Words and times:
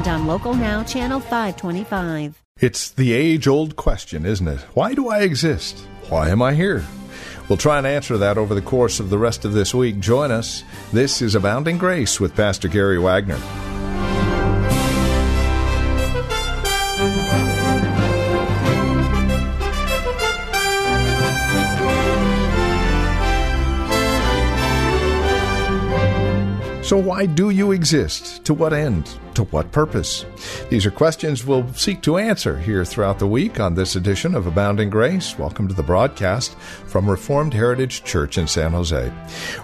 and 0.00 0.08
on 0.08 0.26
Local 0.26 0.54
Now, 0.54 0.82
Channel 0.82 1.20
525. 1.20 2.42
It's 2.58 2.90
the 2.90 3.12
age 3.12 3.46
old 3.46 3.76
question, 3.76 4.24
isn't 4.24 4.48
it? 4.48 4.60
Why 4.72 4.94
do 4.94 5.10
I 5.10 5.20
exist? 5.20 5.78
Why 6.08 6.30
am 6.30 6.40
I 6.40 6.54
here? 6.54 6.84
We'll 7.48 7.58
try 7.58 7.76
and 7.76 7.86
answer 7.86 8.16
that 8.16 8.38
over 8.38 8.54
the 8.54 8.62
course 8.62 8.98
of 9.00 9.10
the 9.10 9.18
rest 9.18 9.44
of 9.44 9.52
this 9.52 9.74
week. 9.74 10.00
Join 10.00 10.30
us. 10.30 10.62
This 10.92 11.20
is 11.20 11.34
Abounding 11.34 11.76
Grace 11.76 12.18
with 12.18 12.34
Pastor 12.34 12.68
Gary 12.68 12.98
Wagner. 12.98 13.38
So, 26.82 26.96
why 26.96 27.26
do 27.26 27.50
you 27.50 27.72
exist? 27.72 28.44
To 28.46 28.54
what 28.54 28.72
end? 28.72 29.08
To 29.40 29.46
what 29.46 29.72
purpose? 29.72 30.26
These 30.68 30.84
are 30.84 30.90
questions 30.90 31.46
we'll 31.46 31.72
seek 31.72 32.02
to 32.02 32.18
answer 32.18 32.58
here 32.58 32.84
throughout 32.84 33.18
the 33.18 33.26
week 33.26 33.58
on 33.58 33.74
this 33.74 33.96
edition 33.96 34.34
of 34.34 34.46
Abounding 34.46 34.90
Grace. 34.90 35.38
Welcome 35.38 35.66
to 35.66 35.72
the 35.72 35.82
broadcast 35.82 36.54
from 36.58 37.08
Reformed 37.08 37.54
Heritage 37.54 38.04
Church 38.04 38.36
in 38.36 38.46
San 38.46 38.72
Jose. 38.72 39.10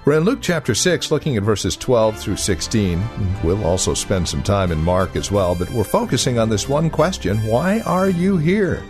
We're 0.07 0.17
in 0.17 0.25
Luke 0.25 0.39
chapter 0.41 0.75
6, 0.75 1.11
looking 1.11 1.37
at 1.37 1.43
verses 1.43 1.77
12 1.77 2.19
through 2.19 2.39
16. 2.39 3.05
We'll 3.45 3.67
also 3.67 3.93
spend 3.93 4.27
some 4.27 4.43
time 4.43 4.73
in 4.73 4.83
Mark 4.83 5.15
as 5.15 5.31
well, 5.31 5.55
but 5.55 5.71
we're 5.73 5.85
focusing 5.85 6.39
on 6.39 6.49
this 6.49 6.71
one 6.71 6.89
question 6.89 7.37
Why 7.45 7.81
are 7.81 8.09
you 8.09 8.39
here? 8.39 8.83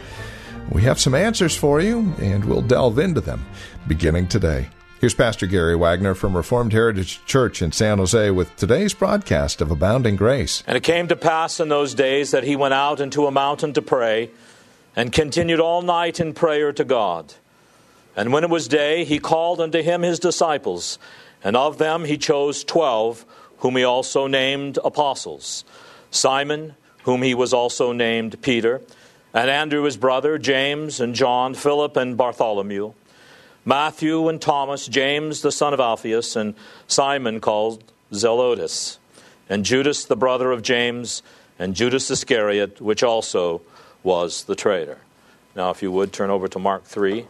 We 0.70 0.82
have 0.82 1.00
some 1.00 1.16
answers 1.16 1.56
for 1.56 1.80
you, 1.80 2.14
and 2.20 2.44
we'll 2.44 2.62
delve 2.62 3.00
into 3.00 3.20
them 3.20 3.44
beginning 3.88 4.28
today. 4.28 4.68
Here's 5.06 5.14
Pastor 5.14 5.46
Gary 5.46 5.76
Wagner 5.76 6.16
from 6.16 6.36
Reformed 6.36 6.72
Heritage 6.72 7.24
Church 7.26 7.62
in 7.62 7.70
San 7.70 7.98
Jose 7.98 8.28
with 8.32 8.56
today's 8.56 8.92
broadcast 8.92 9.60
of 9.60 9.70
Abounding 9.70 10.16
Grace. 10.16 10.64
And 10.66 10.76
it 10.76 10.82
came 10.82 11.06
to 11.06 11.14
pass 11.14 11.60
in 11.60 11.68
those 11.68 11.94
days 11.94 12.32
that 12.32 12.42
he 12.42 12.56
went 12.56 12.74
out 12.74 13.00
into 13.00 13.28
a 13.28 13.30
mountain 13.30 13.72
to 13.74 13.82
pray 13.82 14.30
and 14.96 15.12
continued 15.12 15.60
all 15.60 15.80
night 15.80 16.18
in 16.18 16.34
prayer 16.34 16.72
to 16.72 16.82
God. 16.84 17.34
And 18.16 18.32
when 18.32 18.42
it 18.42 18.50
was 18.50 18.66
day, 18.66 19.04
he 19.04 19.20
called 19.20 19.60
unto 19.60 19.80
him 19.80 20.02
his 20.02 20.18
disciples, 20.18 20.98
and 21.44 21.56
of 21.56 21.78
them 21.78 22.04
he 22.04 22.18
chose 22.18 22.64
twelve, 22.64 23.24
whom 23.58 23.76
he 23.76 23.84
also 23.84 24.26
named 24.26 24.76
apostles 24.84 25.64
Simon, 26.10 26.74
whom 27.04 27.22
he 27.22 27.32
was 27.32 27.52
also 27.52 27.92
named 27.92 28.42
Peter, 28.42 28.82
and 29.32 29.48
Andrew 29.48 29.84
his 29.84 29.96
brother, 29.96 30.36
James, 30.36 30.98
and 30.98 31.14
John, 31.14 31.54
Philip, 31.54 31.96
and 31.96 32.16
Bartholomew. 32.16 32.92
Matthew 33.68 34.28
and 34.28 34.40
Thomas, 34.40 34.86
James 34.86 35.42
the 35.42 35.50
son 35.50 35.74
of 35.74 35.80
Alphaeus, 35.80 36.36
and 36.36 36.54
Simon 36.86 37.40
called 37.40 37.82
Zelotes, 38.12 38.98
and 39.48 39.64
Judas 39.64 40.04
the 40.04 40.14
brother 40.14 40.52
of 40.52 40.62
James, 40.62 41.20
and 41.58 41.74
Judas 41.74 42.08
Iscariot, 42.08 42.80
which 42.80 43.02
also 43.02 43.62
was 44.04 44.44
the 44.44 44.54
traitor. 44.54 44.98
Now, 45.56 45.70
if 45.70 45.82
you 45.82 45.90
would, 45.90 46.12
turn 46.12 46.30
over 46.30 46.46
to 46.46 46.60
Mark 46.60 46.84
3. 46.84 47.26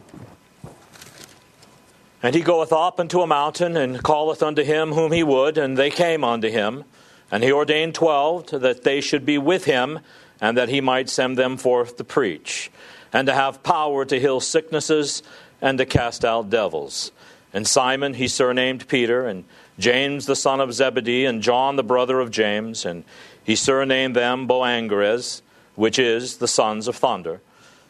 And 2.22 2.34
he 2.34 2.42
goeth 2.42 2.72
up 2.72 3.00
into 3.00 3.22
a 3.22 3.26
mountain, 3.26 3.74
and 3.74 4.04
calleth 4.04 4.42
unto 4.42 4.62
him 4.62 4.92
whom 4.92 5.12
he 5.12 5.22
would, 5.22 5.56
and 5.56 5.78
they 5.78 5.88
came 5.88 6.22
unto 6.22 6.50
him. 6.50 6.84
And 7.30 7.42
he 7.42 7.50
ordained 7.50 7.94
twelve 7.94 8.48
that 8.50 8.84
they 8.84 9.00
should 9.00 9.24
be 9.24 9.38
with 9.38 9.64
him, 9.64 10.00
and 10.38 10.54
that 10.58 10.68
he 10.68 10.82
might 10.82 11.08
send 11.08 11.38
them 11.38 11.56
forth 11.56 11.96
to 11.96 12.04
preach, 12.04 12.70
and 13.10 13.26
to 13.26 13.32
have 13.32 13.62
power 13.62 14.04
to 14.04 14.20
heal 14.20 14.40
sicknesses 14.40 15.22
and 15.60 15.78
to 15.78 15.86
cast 15.86 16.24
out 16.24 16.50
devils. 16.50 17.12
And 17.52 17.66
Simon 17.66 18.14
he 18.14 18.28
surnamed 18.28 18.88
Peter, 18.88 19.26
and 19.26 19.44
James 19.78 20.26
the 20.26 20.36
son 20.36 20.60
of 20.60 20.72
Zebedee, 20.72 21.24
and 21.24 21.42
John 21.42 21.76
the 21.76 21.82
brother 21.82 22.20
of 22.20 22.30
James, 22.30 22.84
and 22.84 23.04
he 23.42 23.56
surnamed 23.56 24.16
them 24.16 24.46
Boanerges, 24.46 25.42
which 25.74 25.98
is 25.98 26.38
the 26.38 26.48
sons 26.48 26.88
of 26.88 26.96
thunder. 26.96 27.40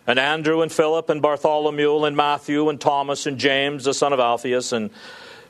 And 0.06 0.18
Andrew 0.18 0.62
and 0.62 0.70
Philip 0.70 1.10
and 1.10 1.20
Bartholomew 1.20 2.04
and 2.04 2.16
Matthew 2.16 2.68
and 2.68 2.80
Thomas 2.80 3.26
and 3.26 3.38
James 3.38 3.84
the 3.84 3.94
son 3.94 4.12
of 4.12 4.20
Alphaeus 4.20 4.72
and 4.72 4.90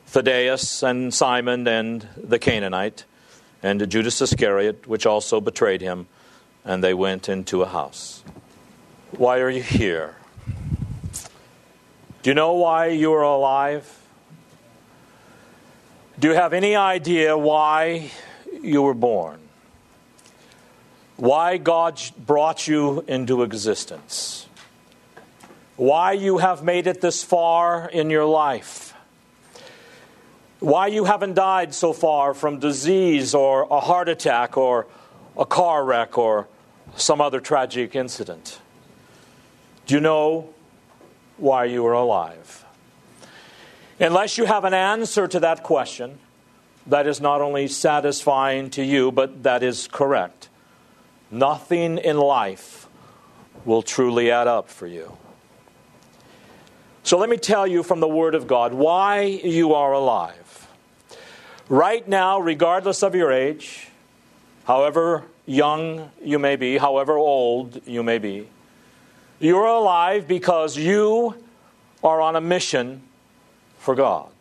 Thaddeus 0.07 0.81
and 0.81 1.13
Simon 1.13 1.67
and 1.67 2.07
the 2.15 2.39
Canaanite 2.39 3.03
and 3.61 3.87
Judas 3.89 4.19
Iscariot, 4.21 4.87
which 4.87 5.05
also 5.05 5.39
betrayed 5.41 5.81
him. 5.81 6.07
And 6.65 6.83
they 6.83 6.93
went 6.93 7.29
into 7.29 7.61
a 7.61 7.67
house. 7.67 8.23
Why 9.11 9.39
are 9.39 9.49
you 9.49 9.61
here? 9.61 10.15
Do 12.27 12.31
you 12.31 12.35
know 12.35 12.55
why 12.55 12.87
you 12.87 13.13
are 13.13 13.21
alive? 13.21 13.87
Do 16.19 16.27
you 16.27 16.33
have 16.33 16.51
any 16.51 16.75
idea 16.75 17.37
why 17.37 18.11
you 18.61 18.81
were 18.81 18.93
born? 18.93 19.39
Why 21.15 21.55
God 21.55 22.01
brought 22.17 22.67
you 22.67 23.05
into 23.07 23.43
existence? 23.43 24.45
Why 25.77 26.11
you 26.11 26.39
have 26.39 26.65
made 26.65 26.85
it 26.85 26.99
this 26.99 27.23
far 27.23 27.87
in 27.87 28.09
your 28.09 28.25
life? 28.25 28.93
Why 30.59 30.87
you 30.87 31.05
haven't 31.05 31.35
died 31.35 31.73
so 31.73 31.93
far 31.93 32.33
from 32.33 32.59
disease 32.59 33.33
or 33.33 33.67
a 33.71 33.79
heart 33.79 34.09
attack 34.09 34.57
or 34.57 34.85
a 35.37 35.45
car 35.45 35.85
wreck 35.85 36.17
or 36.17 36.49
some 36.97 37.21
other 37.21 37.39
tragic 37.39 37.95
incident? 37.95 38.59
Do 39.85 39.95
you 39.95 40.01
know 40.01 40.53
why 41.37 41.65
you 41.65 41.85
are 41.85 41.93
alive. 41.93 42.65
Unless 43.99 44.37
you 44.37 44.45
have 44.45 44.63
an 44.63 44.73
answer 44.73 45.27
to 45.27 45.39
that 45.39 45.63
question 45.63 46.19
that 46.85 47.07
is 47.07 47.19
not 47.19 47.41
only 47.41 47.67
satisfying 47.67 48.69
to 48.71 48.83
you, 48.83 49.11
but 49.11 49.43
that 49.43 49.63
is 49.63 49.87
correct, 49.87 50.49
nothing 51.29 51.97
in 51.97 52.17
life 52.17 52.87
will 53.65 53.81
truly 53.81 54.31
add 54.31 54.47
up 54.47 54.69
for 54.69 54.87
you. 54.87 55.17
So 57.03 57.17
let 57.17 57.29
me 57.29 57.37
tell 57.37 57.65
you 57.65 57.83
from 57.83 57.99
the 57.99 58.07
Word 58.07 58.35
of 58.35 58.47
God 58.47 58.73
why 58.73 59.21
you 59.21 59.73
are 59.73 59.93
alive. 59.93 60.67
Right 61.69 62.07
now, 62.07 62.39
regardless 62.39 63.03
of 63.03 63.15
your 63.15 63.31
age, 63.31 63.87
however 64.65 65.23
young 65.45 66.11
you 66.23 66.39
may 66.39 66.55
be, 66.55 66.77
however 66.77 67.17
old 67.17 67.81
you 67.85 68.03
may 68.03 68.17
be, 68.17 68.47
you're 69.39 69.65
alive 69.65 70.27
because 70.27 70.77
you 70.77 71.35
are 72.03 72.21
on 72.21 72.35
a 72.35 72.41
mission 72.41 73.01
for 73.79 73.95
God. 73.95 74.31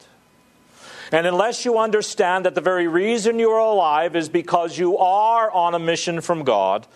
And 1.13 1.27
unless 1.27 1.65
you 1.65 1.79
understand 1.79 2.47
that 2.47 2.55
the 2.55 2.61
very 2.61 2.89
reason 2.89 3.39
you 3.39 3.51
are 3.51 3.61
alive 3.61 4.17
is 4.17 4.29
because 4.29 4.77
you 4.77 4.99
are 4.99 5.51
on 5.51 5.75
a 5.75 5.79
mission 5.79 6.21
from 6.21 6.43
God, 6.43 6.87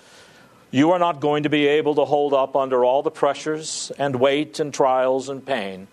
you 0.71 0.91
are 0.91 0.99
not 0.99 1.21
going 1.21 1.45
to 1.45 1.49
be 1.49 1.67
able 1.67 1.95
to 1.97 2.05
hold 2.05 2.35
up 2.35 2.57
under 2.57 2.85
all 2.85 3.03
the 3.03 3.11
pressures 3.11 3.93
and 3.99 4.17
weight 4.17 4.59
and 4.59 4.75
trials 4.75 5.29
and 5.29 5.45
pain 5.45 5.89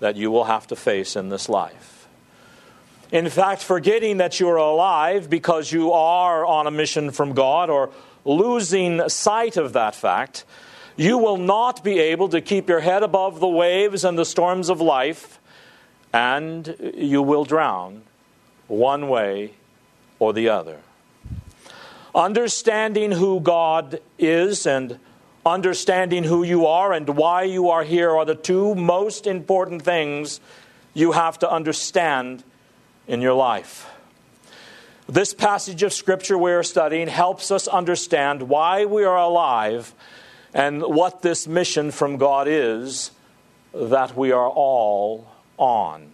that 0.00 0.16
you 0.16 0.30
will 0.30 0.44
have 0.44 0.66
to 0.68 0.76
face 0.76 1.16
in 1.16 1.28
this 1.28 1.48
life. 1.48 2.06
In 3.10 3.28
fact, 3.30 3.62
forgetting 3.62 4.18
that 4.18 4.38
you 4.38 4.48
are 4.48 4.56
alive 4.56 5.30
because 5.30 5.72
you 5.72 5.92
are 5.92 6.44
on 6.44 6.66
a 6.66 6.70
mission 6.70 7.10
from 7.10 7.32
God 7.32 7.70
or 7.70 7.90
losing 8.24 9.08
sight 9.08 9.56
of 9.56 9.72
that 9.72 9.94
fact 9.94 10.44
you 10.98 11.16
will 11.16 11.36
not 11.36 11.84
be 11.84 12.00
able 12.00 12.28
to 12.28 12.40
keep 12.40 12.68
your 12.68 12.80
head 12.80 13.04
above 13.04 13.38
the 13.38 13.48
waves 13.48 14.04
and 14.04 14.18
the 14.18 14.24
storms 14.24 14.68
of 14.68 14.80
life, 14.80 15.38
and 16.12 16.92
you 16.94 17.22
will 17.22 17.44
drown 17.44 18.02
one 18.66 19.08
way 19.08 19.52
or 20.18 20.32
the 20.32 20.48
other. 20.48 20.78
Understanding 22.14 23.12
who 23.12 23.38
God 23.38 24.00
is 24.18 24.66
and 24.66 24.98
understanding 25.46 26.24
who 26.24 26.42
you 26.42 26.66
are 26.66 26.92
and 26.92 27.08
why 27.10 27.44
you 27.44 27.70
are 27.70 27.84
here 27.84 28.10
are 28.10 28.24
the 28.24 28.34
two 28.34 28.74
most 28.74 29.28
important 29.28 29.82
things 29.82 30.40
you 30.94 31.12
have 31.12 31.38
to 31.38 31.50
understand 31.50 32.42
in 33.06 33.22
your 33.22 33.34
life. 33.34 33.88
This 35.08 35.32
passage 35.32 35.84
of 35.84 35.92
Scripture 35.92 36.36
we 36.36 36.50
are 36.50 36.64
studying 36.64 37.06
helps 37.06 37.52
us 37.52 37.68
understand 37.68 38.42
why 38.42 38.84
we 38.84 39.04
are 39.04 39.16
alive 39.16 39.94
and 40.54 40.82
what 40.82 41.22
this 41.22 41.46
mission 41.46 41.90
from 41.90 42.16
God 42.16 42.48
is 42.48 43.10
that 43.72 44.16
we 44.16 44.32
are 44.32 44.48
all 44.48 45.30
on. 45.56 46.12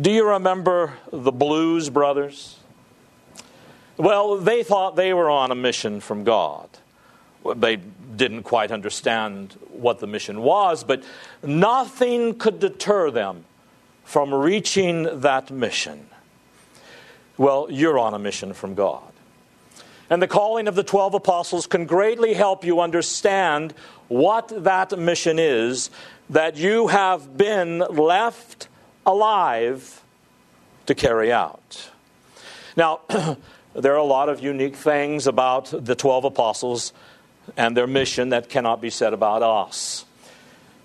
Do 0.00 0.10
you 0.10 0.26
remember 0.26 0.94
the 1.12 1.32
Blues 1.32 1.90
Brothers? 1.90 2.58
Well, 3.96 4.38
they 4.38 4.62
thought 4.62 4.96
they 4.96 5.12
were 5.12 5.28
on 5.28 5.50
a 5.50 5.54
mission 5.54 6.00
from 6.00 6.24
God. 6.24 6.68
They 7.56 7.76
didn't 7.76 8.44
quite 8.44 8.70
understand 8.70 9.58
what 9.70 9.98
the 9.98 10.06
mission 10.06 10.42
was, 10.42 10.84
but 10.84 11.02
nothing 11.42 12.38
could 12.38 12.60
deter 12.60 13.10
them 13.10 13.44
from 14.04 14.32
reaching 14.32 15.20
that 15.20 15.50
mission. 15.50 16.06
Well, 17.36 17.66
you're 17.70 17.98
on 17.98 18.14
a 18.14 18.18
mission 18.18 18.54
from 18.54 18.74
God. 18.74 19.11
And 20.12 20.20
the 20.20 20.28
calling 20.28 20.68
of 20.68 20.74
the 20.74 20.82
12 20.82 21.14
apostles 21.14 21.66
can 21.66 21.86
greatly 21.86 22.34
help 22.34 22.66
you 22.66 22.80
understand 22.80 23.72
what 24.08 24.52
that 24.64 24.98
mission 24.98 25.38
is 25.38 25.88
that 26.28 26.58
you 26.58 26.88
have 26.88 27.38
been 27.38 27.78
left 27.78 28.68
alive 29.06 30.02
to 30.84 30.94
carry 30.94 31.32
out. 31.32 31.88
Now, 32.76 33.00
there 33.72 33.94
are 33.94 33.96
a 33.96 34.04
lot 34.04 34.28
of 34.28 34.40
unique 34.40 34.76
things 34.76 35.26
about 35.26 35.72
the 35.72 35.94
12 35.94 36.26
apostles 36.26 36.92
and 37.56 37.74
their 37.74 37.86
mission 37.86 38.28
that 38.28 38.50
cannot 38.50 38.82
be 38.82 38.90
said 38.90 39.14
about 39.14 39.42
us. 39.42 40.04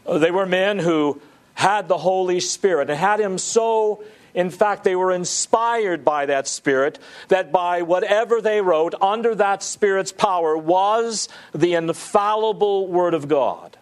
They 0.10 0.32
were 0.32 0.46
men 0.46 0.80
who 0.80 1.22
had 1.54 1.90
the 1.90 1.98
Holy 1.98 2.40
Spirit 2.40 2.90
and 2.90 2.98
had 2.98 3.20
Him 3.20 3.38
so, 3.38 4.06
in 4.38 4.52
fact, 4.52 4.84
they 4.84 4.96
were 4.96 5.12
inspired 5.12 6.06
by 6.06 6.28
that 6.28 6.48
Spirit, 6.48 7.00
that 7.30 7.52
by 7.52 7.82
whatever 7.82 8.40
they 8.40 8.62
wrote, 8.62 8.94
under 9.02 9.34
that 9.34 9.64
Spirit's 9.64 10.12
power 10.12 10.56
was 10.56 11.28
the 11.56 11.74
infallible 11.74 12.88
Word 12.88 13.16
of 13.16 13.28
God. 13.28 13.78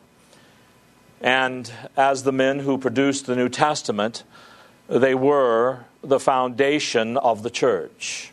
And 1.19 1.69
as 1.97 2.23
the 2.23 2.31
men 2.31 2.59
who 2.59 2.77
produced 2.77 3.25
the 3.25 3.35
New 3.35 3.49
Testament, 3.49 4.23
they 4.87 5.13
were 5.13 5.83
the 6.01 6.21
foundation 6.21 7.17
of 7.17 7.43
the 7.43 7.49
church. 7.49 8.31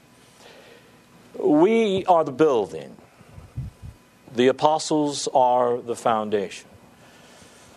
We 1.37 2.05
are 2.07 2.23
the 2.23 2.31
building. 2.31 2.97
The 4.33 4.47
apostles 4.47 5.27
are 5.35 5.79
the 5.79 5.97
foundation. 5.97 6.69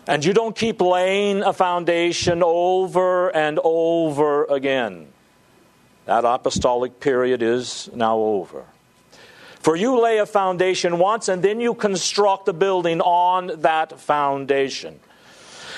And 0.06 0.24
you 0.24 0.32
don't 0.32 0.54
keep 0.54 0.80
laying 0.80 1.42
a 1.42 1.52
foundation 1.52 2.42
over 2.44 3.34
and 3.34 3.58
over 3.64 4.44
again. 4.44 5.08
That 6.04 6.24
apostolic 6.24 7.00
period 7.00 7.42
is 7.42 7.90
now 7.92 8.16
over. 8.18 8.64
For 9.58 9.74
you 9.74 10.00
lay 10.00 10.18
a 10.18 10.26
foundation 10.26 10.98
once 10.98 11.28
and 11.28 11.42
then 11.42 11.60
you 11.60 11.74
construct 11.74 12.46
a 12.46 12.52
building 12.52 13.00
on 13.00 13.62
that 13.62 13.98
foundation. 13.98 15.00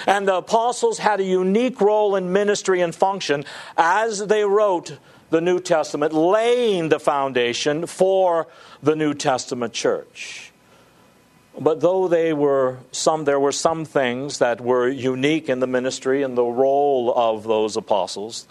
And 0.07 0.29
the 0.29 0.37
apostles 0.37 0.99
had 0.99 1.21
a 1.21 1.25
unique 1.25 1.81
role 1.81 2.15
in 2.15 2.31
ministry 2.31 2.83
and 2.83 2.95
function 2.95 3.47
as 3.79 4.27
they 4.27 4.45
wrote 4.45 4.99
the 5.31 5.41
New 5.41 5.59
Testament, 5.59 6.13
laying 6.13 6.91
the 6.91 7.01
foundation 7.01 7.87
for 7.87 8.47
the 8.83 8.95
New 8.95 9.15
Testament 9.15 9.73
church. 9.73 10.53
But 11.61 11.81
though 11.81 12.07
they 12.07 12.33
were 12.33 12.79
some, 12.93 13.25
there 13.25 13.41
were 13.41 13.53
some 13.53 13.85
things 13.85 14.39
that 14.39 14.61
were 14.61 14.89
unique 14.89 15.49
in 15.49 15.59
the 15.59 15.67
ministry 15.67 16.23
and 16.23 16.39
the 16.39 16.45
role 16.45 17.13
of 17.17 17.45
those 17.45 17.77
apostles. 17.77 18.47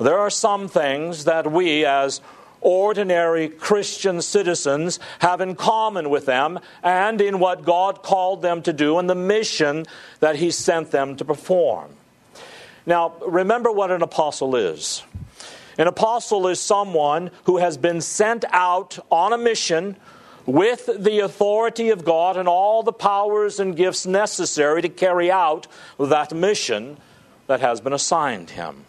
There 0.00 0.18
are 0.18 0.30
some 0.30 0.66
things 0.66 1.24
that 1.24 1.52
we, 1.52 1.84
as 1.84 2.20
ordinary 2.60 3.48
Christian 3.48 4.20
citizens, 4.22 4.98
have 5.20 5.40
in 5.40 5.54
common 5.54 6.10
with 6.10 6.26
them 6.26 6.58
and 6.82 7.20
in 7.20 7.38
what 7.38 7.64
God 7.64 8.02
called 8.02 8.42
them 8.42 8.62
to 8.62 8.72
do 8.72 8.98
and 8.98 9.08
the 9.08 9.14
mission 9.14 9.84
that 10.18 10.36
He 10.36 10.50
sent 10.50 10.90
them 10.90 11.16
to 11.16 11.24
perform. 11.24 11.94
Now, 12.86 13.14
remember 13.24 13.70
what 13.70 13.92
an 13.92 14.02
apostle 14.02 14.56
is. 14.56 15.04
An 15.78 15.86
apostle 15.86 16.48
is 16.48 16.60
someone 16.60 17.30
who 17.44 17.58
has 17.58 17.76
been 17.76 18.00
sent 18.00 18.44
out 18.50 18.98
on 19.10 19.32
a 19.32 19.38
mission 19.38 19.96
with 20.46 20.90
the 20.98 21.20
authority 21.20 21.90
of 21.90 22.04
God 22.04 22.36
and 22.36 22.48
all 22.48 22.82
the 22.82 22.92
powers 22.92 23.60
and 23.60 23.76
gifts 23.76 24.06
necessary 24.06 24.82
to 24.82 24.88
carry 24.88 25.30
out 25.30 25.66
that 25.98 26.34
mission 26.34 26.96
that 27.46 27.60
has 27.60 27.80
been 27.80 27.92
assigned 27.92 28.50
him. 28.50 28.84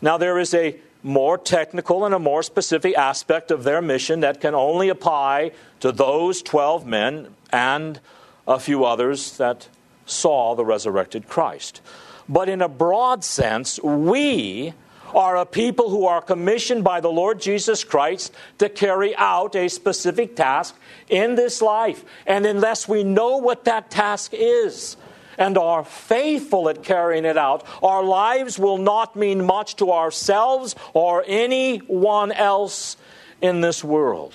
Now, 0.00 0.18
there 0.18 0.38
is 0.38 0.52
a 0.52 0.76
more 1.02 1.38
technical 1.38 2.04
and 2.04 2.14
a 2.14 2.18
more 2.18 2.42
specific 2.42 2.96
aspect 2.96 3.50
of 3.50 3.64
their 3.64 3.82
mission 3.82 4.20
that 4.20 4.40
can 4.40 4.54
only 4.54 4.88
apply 4.88 5.52
to 5.80 5.92
those 5.92 6.42
12 6.42 6.86
men 6.86 7.34
and 7.50 8.00
a 8.46 8.58
few 8.58 8.84
others 8.84 9.36
that 9.36 9.68
saw 10.06 10.54
the 10.54 10.64
resurrected 10.64 11.28
Christ. 11.28 11.80
But 12.28 12.48
in 12.48 12.62
a 12.62 12.68
broad 12.68 13.24
sense, 13.24 13.80
we 13.82 14.74
are 15.14 15.36
a 15.36 15.46
people 15.46 15.90
who 15.90 16.06
are 16.06 16.22
commissioned 16.22 16.84
by 16.84 17.00
the 17.00 17.10
Lord 17.10 17.40
Jesus 17.40 17.84
Christ 17.84 18.32
to 18.58 18.68
carry 18.68 19.14
out 19.16 19.54
a 19.56 19.68
specific 19.68 20.36
task 20.36 20.76
in 21.08 21.34
this 21.34 21.62
life. 21.62 22.04
And 22.26 22.46
unless 22.46 22.88
we 22.88 23.04
know 23.04 23.36
what 23.36 23.64
that 23.64 23.90
task 23.90 24.32
is, 24.34 24.96
and 25.38 25.56
are 25.56 25.84
faithful 25.84 26.68
at 26.68 26.82
carrying 26.82 27.24
it 27.24 27.38
out, 27.38 27.66
our 27.82 28.02
lives 28.02 28.58
will 28.58 28.78
not 28.78 29.16
mean 29.16 29.44
much 29.44 29.76
to 29.76 29.90
ourselves 29.90 30.76
or 30.92 31.24
anyone 31.26 32.30
else 32.32 32.96
in 33.40 33.60
this 33.60 33.82
world. 33.82 34.34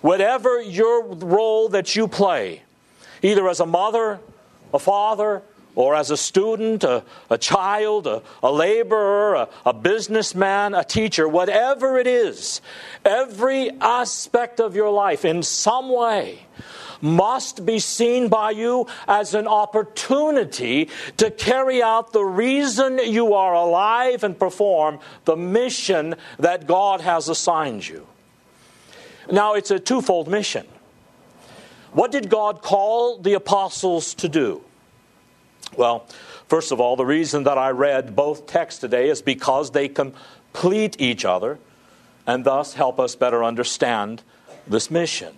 Whatever 0.00 0.62
your 0.62 1.04
role 1.04 1.68
that 1.70 1.96
you 1.96 2.06
play, 2.06 2.62
either 3.22 3.48
as 3.48 3.60
a 3.60 3.66
mother, 3.66 4.20
a 4.72 4.78
father, 4.78 5.42
or 5.78 5.94
as 5.94 6.10
a 6.10 6.16
student, 6.16 6.82
a, 6.82 7.04
a 7.30 7.38
child, 7.38 8.08
a, 8.08 8.20
a 8.42 8.50
laborer, 8.50 9.34
a, 9.36 9.48
a 9.64 9.72
businessman, 9.72 10.74
a 10.74 10.82
teacher, 10.82 11.28
whatever 11.28 11.96
it 11.98 12.08
is, 12.08 12.60
every 13.04 13.70
aspect 13.80 14.58
of 14.58 14.74
your 14.74 14.90
life 14.90 15.24
in 15.24 15.40
some 15.40 15.88
way 15.88 16.40
must 17.00 17.64
be 17.64 17.78
seen 17.78 18.26
by 18.26 18.50
you 18.50 18.88
as 19.06 19.34
an 19.34 19.46
opportunity 19.46 20.88
to 21.16 21.30
carry 21.30 21.80
out 21.80 22.12
the 22.12 22.24
reason 22.24 22.98
you 22.98 23.34
are 23.34 23.54
alive 23.54 24.24
and 24.24 24.36
perform 24.36 24.98
the 25.26 25.36
mission 25.36 26.16
that 26.40 26.66
God 26.66 27.02
has 27.02 27.28
assigned 27.28 27.86
you. 27.86 28.04
Now, 29.30 29.54
it's 29.54 29.70
a 29.70 29.78
twofold 29.78 30.26
mission. 30.26 30.66
What 31.92 32.10
did 32.10 32.28
God 32.28 32.62
call 32.62 33.18
the 33.18 33.34
apostles 33.34 34.12
to 34.14 34.28
do? 34.28 34.64
Well, 35.76 36.06
first 36.48 36.72
of 36.72 36.80
all, 36.80 36.96
the 36.96 37.06
reason 37.06 37.44
that 37.44 37.58
I 37.58 37.70
read 37.70 38.16
both 38.16 38.46
texts 38.46 38.80
today 38.80 39.08
is 39.08 39.22
because 39.22 39.70
they 39.70 39.88
complete 39.88 41.00
each 41.00 41.24
other 41.24 41.58
and 42.26 42.44
thus 42.44 42.74
help 42.74 43.00
us 43.00 43.16
better 43.16 43.42
understand 43.42 44.22
this 44.66 44.90
mission. 44.90 45.34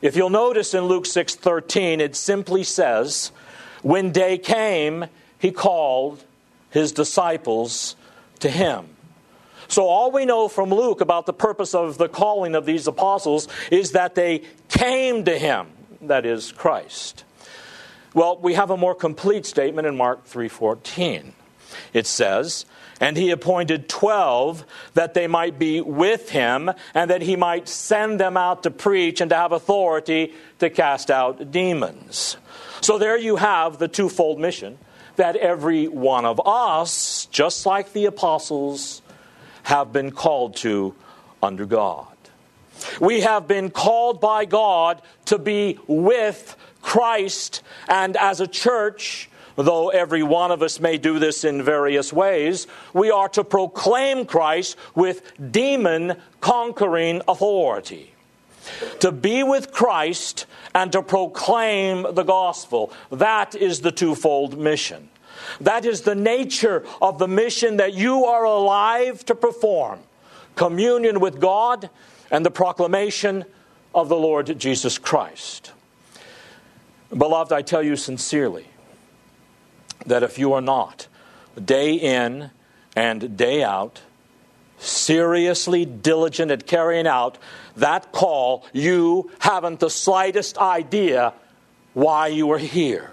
If 0.00 0.16
you'll 0.16 0.30
notice 0.30 0.74
in 0.74 0.86
Luke 0.86 1.06
6:13 1.06 2.00
it 2.00 2.16
simply 2.16 2.64
says, 2.64 3.30
"When 3.82 4.10
day 4.10 4.36
came, 4.36 5.06
he 5.38 5.52
called 5.52 6.24
his 6.70 6.90
disciples 6.90 7.94
to 8.40 8.50
him." 8.50 8.96
So 9.68 9.86
all 9.86 10.10
we 10.10 10.24
know 10.24 10.48
from 10.48 10.70
Luke 10.70 11.00
about 11.00 11.26
the 11.26 11.32
purpose 11.32 11.72
of 11.72 11.98
the 11.98 12.08
calling 12.08 12.54
of 12.54 12.66
these 12.66 12.88
apostles 12.88 13.46
is 13.70 13.92
that 13.92 14.16
they 14.16 14.42
came 14.68 15.24
to 15.24 15.38
him, 15.38 15.68
that 16.00 16.26
is 16.26 16.52
Christ. 16.52 17.24
Well, 18.14 18.38
we 18.40 18.54
have 18.54 18.70
a 18.70 18.76
more 18.76 18.94
complete 18.94 19.46
statement 19.46 19.86
in 19.86 19.96
Mark 19.96 20.26
3:14. 20.26 21.32
It 21.94 22.06
says, 22.06 22.66
"And 23.00 23.16
he 23.16 23.30
appointed 23.30 23.88
12 23.88 24.64
that 24.94 25.14
they 25.14 25.26
might 25.26 25.58
be 25.58 25.80
with 25.80 26.30
him 26.30 26.70
and 26.94 27.10
that 27.10 27.22
he 27.22 27.36
might 27.36 27.68
send 27.68 28.20
them 28.20 28.36
out 28.36 28.62
to 28.64 28.70
preach 28.70 29.20
and 29.20 29.30
to 29.30 29.36
have 29.36 29.52
authority 29.52 30.34
to 30.58 30.68
cast 30.68 31.10
out 31.10 31.50
demons." 31.50 32.36
So 32.82 32.98
there 32.98 33.16
you 33.16 33.36
have 33.36 33.78
the 33.78 33.88
twofold 33.88 34.38
mission 34.38 34.78
that 35.16 35.36
every 35.36 35.88
one 35.88 36.24
of 36.24 36.40
us, 36.44 37.26
just 37.30 37.64
like 37.64 37.92
the 37.92 38.06
apostles, 38.06 39.00
have 39.64 39.92
been 39.92 40.10
called 40.10 40.56
to 40.56 40.94
under 41.42 41.64
God. 41.64 42.06
We 43.00 43.20
have 43.20 43.46
been 43.46 43.70
called 43.70 44.20
by 44.20 44.44
God 44.44 45.00
to 45.26 45.38
be 45.38 45.78
with 45.86 46.56
Christ, 46.82 47.62
and 47.88 48.16
as 48.16 48.40
a 48.40 48.46
church, 48.46 49.30
though 49.56 49.88
every 49.88 50.22
one 50.22 50.50
of 50.50 50.62
us 50.62 50.80
may 50.80 50.98
do 50.98 51.18
this 51.18 51.44
in 51.44 51.62
various 51.62 52.12
ways, 52.12 52.66
we 52.92 53.10
are 53.10 53.28
to 53.30 53.44
proclaim 53.44 54.26
Christ 54.26 54.76
with 54.94 55.32
demon 55.52 56.16
conquering 56.40 57.22
authority. 57.28 58.12
To 59.00 59.10
be 59.10 59.42
with 59.42 59.72
Christ 59.72 60.46
and 60.74 60.92
to 60.92 61.02
proclaim 61.02 62.14
the 62.14 62.22
gospel. 62.22 62.92
That 63.10 63.54
is 63.54 63.80
the 63.80 63.92
twofold 63.92 64.58
mission. 64.58 65.08
That 65.60 65.84
is 65.84 66.02
the 66.02 66.14
nature 66.14 66.84
of 67.00 67.18
the 67.18 67.28
mission 67.28 67.78
that 67.78 67.94
you 67.94 68.24
are 68.24 68.44
alive 68.44 69.24
to 69.26 69.34
perform 69.34 70.00
communion 70.54 71.18
with 71.20 71.40
God 71.40 71.90
and 72.30 72.44
the 72.44 72.50
proclamation 72.50 73.44
of 73.94 74.08
the 74.08 74.16
Lord 74.16 74.58
Jesus 74.58 74.98
Christ. 74.98 75.72
Beloved, 77.16 77.52
I 77.52 77.62
tell 77.62 77.82
you 77.82 77.96
sincerely 77.96 78.66
that 80.06 80.22
if 80.22 80.38
you 80.38 80.54
are 80.54 80.62
not 80.62 81.06
day 81.62 81.94
in 81.94 82.50
and 82.96 83.36
day 83.36 83.62
out 83.62 84.00
seriously 84.78 85.84
diligent 85.84 86.50
at 86.50 86.66
carrying 86.66 87.06
out 87.06 87.38
that 87.76 88.12
call, 88.12 88.66
you 88.72 89.30
haven't 89.38 89.80
the 89.80 89.90
slightest 89.90 90.58
idea 90.58 91.32
why 91.94 92.28
you 92.28 92.50
are 92.50 92.58
here. 92.58 93.10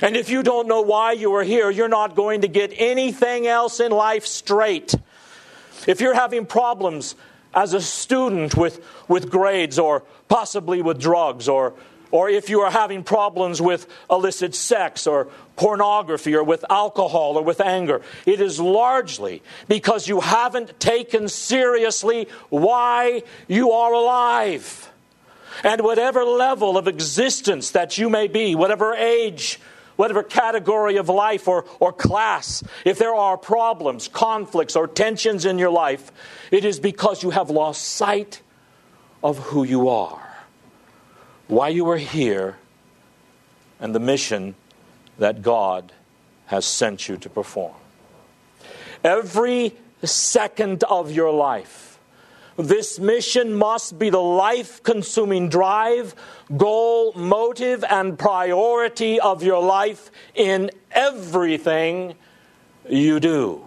And 0.00 0.16
if 0.16 0.30
you 0.30 0.42
don't 0.42 0.66
know 0.66 0.80
why 0.80 1.12
you 1.12 1.34
are 1.34 1.44
here, 1.44 1.70
you're 1.70 1.88
not 1.88 2.16
going 2.16 2.40
to 2.40 2.48
get 2.48 2.72
anything 2.76 3.46
else 3.46 3.78
in 3.80 3.92
life 3.92 4.26
straight. 4.26 4.94
If 5.86 6.00
you're 6.00 6.14
having 6.14 6.46
problems 6.46 7.14
as 7.54 7.74
a 7.74 7.80
student 7.80 8.56
with, 8.56 8.84
with 9.06 9.30
grades 9.30 9.78
or 9.78 10.02
possibly 10.28 10.82
with 10.82 10.98
drugs 10.98 11.48
or 11.48 11.74
or 12.14 12.30
if 12.30 12.48
you 12.48 12.60
are 12.60 12.70
having 12.70 13.02
problems 13.02 13.60
with 13.60 13.88
illicit 14.08 14.54
sex 14.54 15.04
or 15.04 15.26
pornography 15.56 16.36
or 16.36 16.44
with 16.44 16.64
alcohol 16.70 17.36
or 17.36 17.42
with 17.42 17.60
anger, 17.60 18.02
it 18.24 18.40
is 18.40 18.60
largely 18.60 19.42
because 19.66 20.06
you 20.06 20.20
haven't 20.20 20.78
taken 20.78 21.28
seriously 21.28 22.28
why 22.50 23.24
you 23.48 23.72
are 23.72 23.92
alive. 23.92 24.92
And 25.64 25.80
whatever 25.80 26.22
level 26.22 26.78
of 26.78 26.86
existence 26.86 27.72
that 27.72 27.98
you 27.98 28.08
may 28.08 28.28
be, 28.28 28.54
whatever 28.54 28.94
age, 28.94 29.58
whatever 29.96 30.22
category 30.22 30.98
of 30.98 31.08
life 31.08 31.48
or, 31.48 31.64
or 31.80 31.92
class, 31.92 32.62
if 32.84 32.96
there 32.96 33.16
are 33.16 33.36
problems, 33.36 34.06
conflicts, 34.06 34.76
or 34.76 34.86
tensions 34.86 35.44
in 35.44 35.58
your 35.58 35.70
life, 35.70 36.12
it 36.52 36.64
is 36.64 36.78
because 36.78 37.24
you 37.24 37.30
have 37.30 37.50
lost 37.50 37.82
sight 37.82 38.40
of 39.20 39.38
who 39.38 39.64
you 39.64 39.88
are 39.88 40.33
why 41.48 41.68
you 41.68 41.88
are 41.88 41.98
here 41.98 42.56
and 43.80 43.94
the 43.94 44.00
mission 44.00 44.54
that 45.18 45.42
God 45.42 45.92
has 46.46 46.64
sent 46.64 47.08
you 47.08 47.16
to 47.18 47.28
perform. 47.28 47.74
Every 49.02 49.74
second 50.02 50.84
of 50.84 51.10
your 51.10 51.30
life, 51.30 51.98
this 52.56 52.98
mission 52.98 53.54
must 53.54 53.98
be 53.98 54.10
the 54.10 54.20
life 54.20 54.82
consuming 54.82 55.48
drive, 55.48 56.14
goal, 56.56 57.12
motive, 57.14 57.84
and 57.84 58.18
priority 58.18 59.18
of 59.18 59.42
your 59.42 59.62
life 59.62 60.10
in 60.34 60.70
everything 60.92 62.14
you 62.88 63.18
do. 63.18 63.66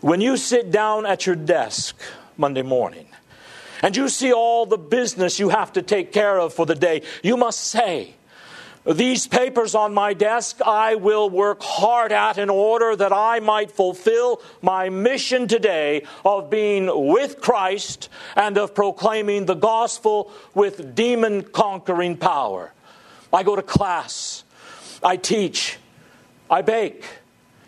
When 0.00 0.20
you 0.20 0.36
sit 0.36 0.70
down 0.70 1.06
at 1.06 1.26
your 1.26 1.36
desk 1.36 1.98
Monday 2.36 2.62
morning, 2.62 3.08
and 3.82 3.96
you 3.96 4.08
see 4.08 4.32
all 4.32 4.66
the 4.66 4.78
business 4.78 5.38
you 5.38 5.48
have 5.50 5.72
to 5.74 5.82
take 5.82 6.12
care 6.12 6.38
of 6.38 6.52
for 6.52 6.66
the 6.66 6.74
day, 6.74 7.02
you 7.22 7.36
must 7.36 7.60
say, 7.60 8.14
these 8.84 9.26
papers 9.26 9.74
on 9.74 9.92
my 9.92 10.14
desk 10.14 10.60
I 10.64 10.94
will 10.94 11.28
work 11.28 11.62
hard 11.62 12.10
at 12.10 12.38
in 12.38 12.48
order 12.48 12.96
that 12.96 13.12
I 13.12 13.38
might 13.40 13.70
fulfill 13.70 14.40
my 14.62 14.88
mission 14.88 15.46
today 15.46 16.04
of 16.24 16.48
being 16.48 16.88
with 17.10 17.40
Christ 17.40 18.08
and 18.34 18.56
of 18.56 18.74
proclaiming 18.74 19.44
the 19.44 19.54
gospel 19.54 20.32
with 20.54 20.94
demon 20.94 21.42
conquering 21.42 22.16
power. 22.16 22.72
I 23.30 23.42
go 23.42 23.56
to 23.56 23.62
class, 23.62 24.44
I 25.02 25.16
teach, 25.16 25.76
I 26.50 26.62
bake, 26.62 27.04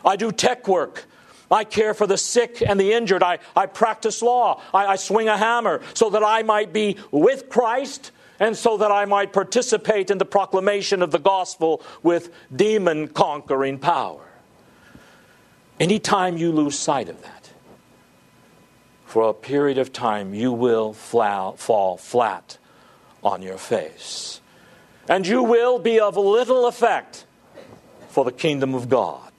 I 0.03 0.17
do 0.17 0.33
tech 0.33 0.67
work, 0.67 1.05
I 1.51 1.65
care 1.65 1.95
for 1.95 2.07
the 2.07 2.17
sick 2.17 2.63
and 2.63 2.79
the 2.79 2.93
injured. 2.93 3.23
I, 3.23 3.39
I 3.57 3.67
practice 3.67 4.23
law. 4.23 4.63
I, 4.73 4.87
I 4.87 4.97
swing 4.97 5.29
a 5.29 5.37
hammer 5.37 5.81
so 5.95 6.11
that 6.11 6.23
I 6.23 6.43
might 6.43 6.73
be 6.73 6.97
with 7.11 7.49
Christ 7.49 8.13
and 8.39 8.57
so 8.57 8.79
that 8.79 8.91
I 8.91 9.05
might 9.05 9.33
participate 9.33 10.11
in 10.11 10.19
the 10.19 10.25
proclamation 10.25 11.03
of 11.03 11.11
the 11.11 11.19
gospel 11.19 11.83
with 12.03 12.31
demon 12.55 13.09
conquering 13.09 13.79
power. 13.79 14.25
Anytime 15.79 16.37
you 16.37 16.53
lose 16.53 16.79
sight 16.79 17.09
of 17.09 17.23
that, 17.23 17.51
for 19.07 19.29
a 19.29 19.35
period 19.35 19.77
of 19.77 19.93
time, 19.93 20.35
you 20.35 20.53
will 20.53 20.93
fall 20.93 21.97
flat 21.97 22.59
on 23.25 23.43
your 23.43 23.59
face. 23.59 24.41
And 25.09 25.27
you 25.27 25.43
will 25.43 25.81
be 25.81 25.99
of 25.99 26.17
little 26.17 26.67
effect 26.67 27.27
for 28.09 28.25
the 28.25 28.31
kingdom 28.31 28.75
of 28.75 28.89
God. 28.89 29.30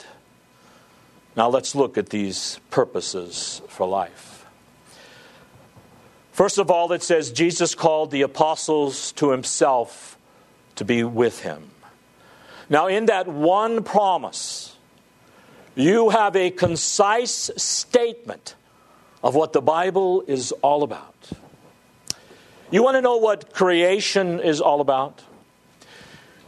Now 1.36 1.50
let's 1.50 1.76
look 1.76 1.98
at 1.98 2.10
these 2.10 2.60
purposes 2.70 3.62
for 3.68 3.88
life. 3.88 4.46
First 6.32 6.58
of 6.58 6.72
all, 6.72 6.92
it 6.92 7.04
says 7.04 7.32
Jesus 7.32 7.76
called 7.76 8.12
the 8.12 8.22
apostles 8.22 9.12
to 9.14 9.32
himself 9.32 10.18
to 10.76 10.86
be 10.86 11.04
with 11.04 11.42
him. 11.42 11.72
Now, 12.70 12.88
in 12.88 13.08
that 13.08 13.28
one 13.28 13.84
promise, 13.84 14.76
you 15.76 16.10
have 16.10 16.36
a 16.36 16.52
concise 16.52 17.52
statement 17.58 18.56
of 19.24 19.36
what 19.36 19.54
the 19.54 19.62
Bible 19.62 20.24
is 20.26 20.52
all 20.62 20.84
about. 20.84 21.30
You 22.72 22.84
want 22.84 22.96
to 22.96 23.02
know 23.02 23.18
what 23.18 23.54
creation 23.54 24.40
is 24.40 24.62
all 24.62 24.80
about? 24.80 25.22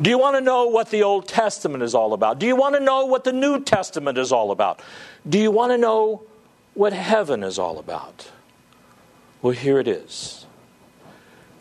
Do 0.02 0.10
you 0.10 0.18
want 0.18 0.36
to 0.36 0.42
know 0.42 0.68
what 0.68 0.90
the 0.90 1.04
Old 1.04 1.28
Testament 1.28 1.84
is 1.84 1.94
all 1.94 2.14
about? 2.14 2.40
Do 2.40 2.48
you 2.48 2.56
want 2.56 2.76
to 2.76 2.82
know 2.82 3.06
what 3.06 3.24
the 3.24 3.34
New 3.34 3.64
Testament 3.64 4.18
is 4.18 4.32
all 4.32 4.52
about? 4.52 4.82
Do 5.28 5.38
you 5.38 5.52
want 5.52 5.72
to 5.72 5.78
know 5.78 6.24
what 6.74 6.94
heaven 6.94 7.44
is 7.44 7.60
all 7.60 7.78
about? 7.78 8.32
Well, 9.42 9.54
here 9.54 9.80
it 9.80 9.88
is. 9.88 10.46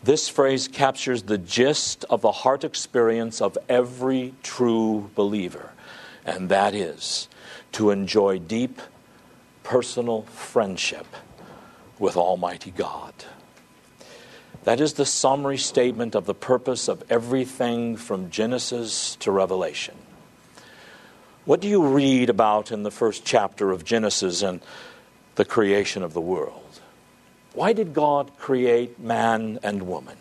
This 0.03 0.27
phrase 0.27 0.67
captures 0.67 1.23
the 1.23 1.37
gist 1.37 2.03
of 2.09 2.21
the 2.21 2.31
heart 2.31 2.63
experience 2.63 3.41
of 3.41 3.57
every 3.69 4.33
true 4.43 5.11
believer, 5.15 5.71
and 6.25 6.49
that 6.49 6.73
is 6.73 7.29
to 7.73 7.91
enjoy 7.91 8.39
deep 8.39 8.81
personal 9.63 10.23
friendship 10.23 11.07
with 11.99 12.17
Almighty 12.17 12.71
God. 12.71 13.13
That 14.63 14.79
is 14.79 14.93
the 14.93 15.05
summary 15.05 15.57
statement 15.57 16.15
of 16.15 16.25
the 16.25 16.33
purpose 16.33 16.87
of 16.87 17.03
everything 17.09 17.97
from 17.97 18.29
Genesis 18.29 19.17
to 19.17 19.31
Revelation. 19.31 19.95
What 21.43 21.59
do 21.59 21.67
you 21.67 21.85
read 21.85 22.29
about 22.29 22.71
in 22.71 22.83
the 22.83 22.91
first 22.91 23.25
chapter 23.25 23.71
of 23.71 23.83
Genesis 23.83 24.41
and 24.41 24.61
the 25.35 25.43
creation 25.43 26.01
of 26.01 26.13
the 26.13 26.21
world? 26.21 26.79
Why 27.53 27.73
did 27.73 27.93
God 27.93 28.31
create 28.37 28.99
man 28.99 29.59
and 29.63 29.83
woman? 29.83 30.15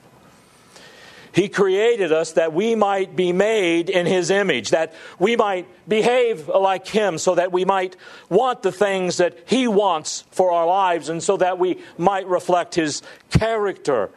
He 1.32 1.49
created 1.49 2.12
us 2.12 2.32
that 2.32 2.52
we 2.52 2.75
might 2.75 3.14
be 3.14 3.32
made 3.32 3.88
in 3.88 4.06
His 4.06 4.28
image, 4.28 4.70
that 4.70 4.92
we 5.18 5.37
might 5.37 5.66
behave 5.88 6.49
like 6.49 6.87
Him, 6.87 7.16
so 7.16 7.37
that 7.37 7.52
we 7.52 7.64
might 7.64 7.96
want 8.28 8.62
the 8.62 8.72
things 8.72 9.18
that 9.18 9.38
He 9.46 9.68
wants 9.68 10.25
for 10.32 10.50
our 10.50 10.66
lives, 10.66 11.08
and 11.08 11.22
so 11.22 11.37
that 11.37 11.58
we 11.58 11.78
might 11.96 12.26
reflect 12.26 12.75
His 12.75 13.02
character 13.30 14.11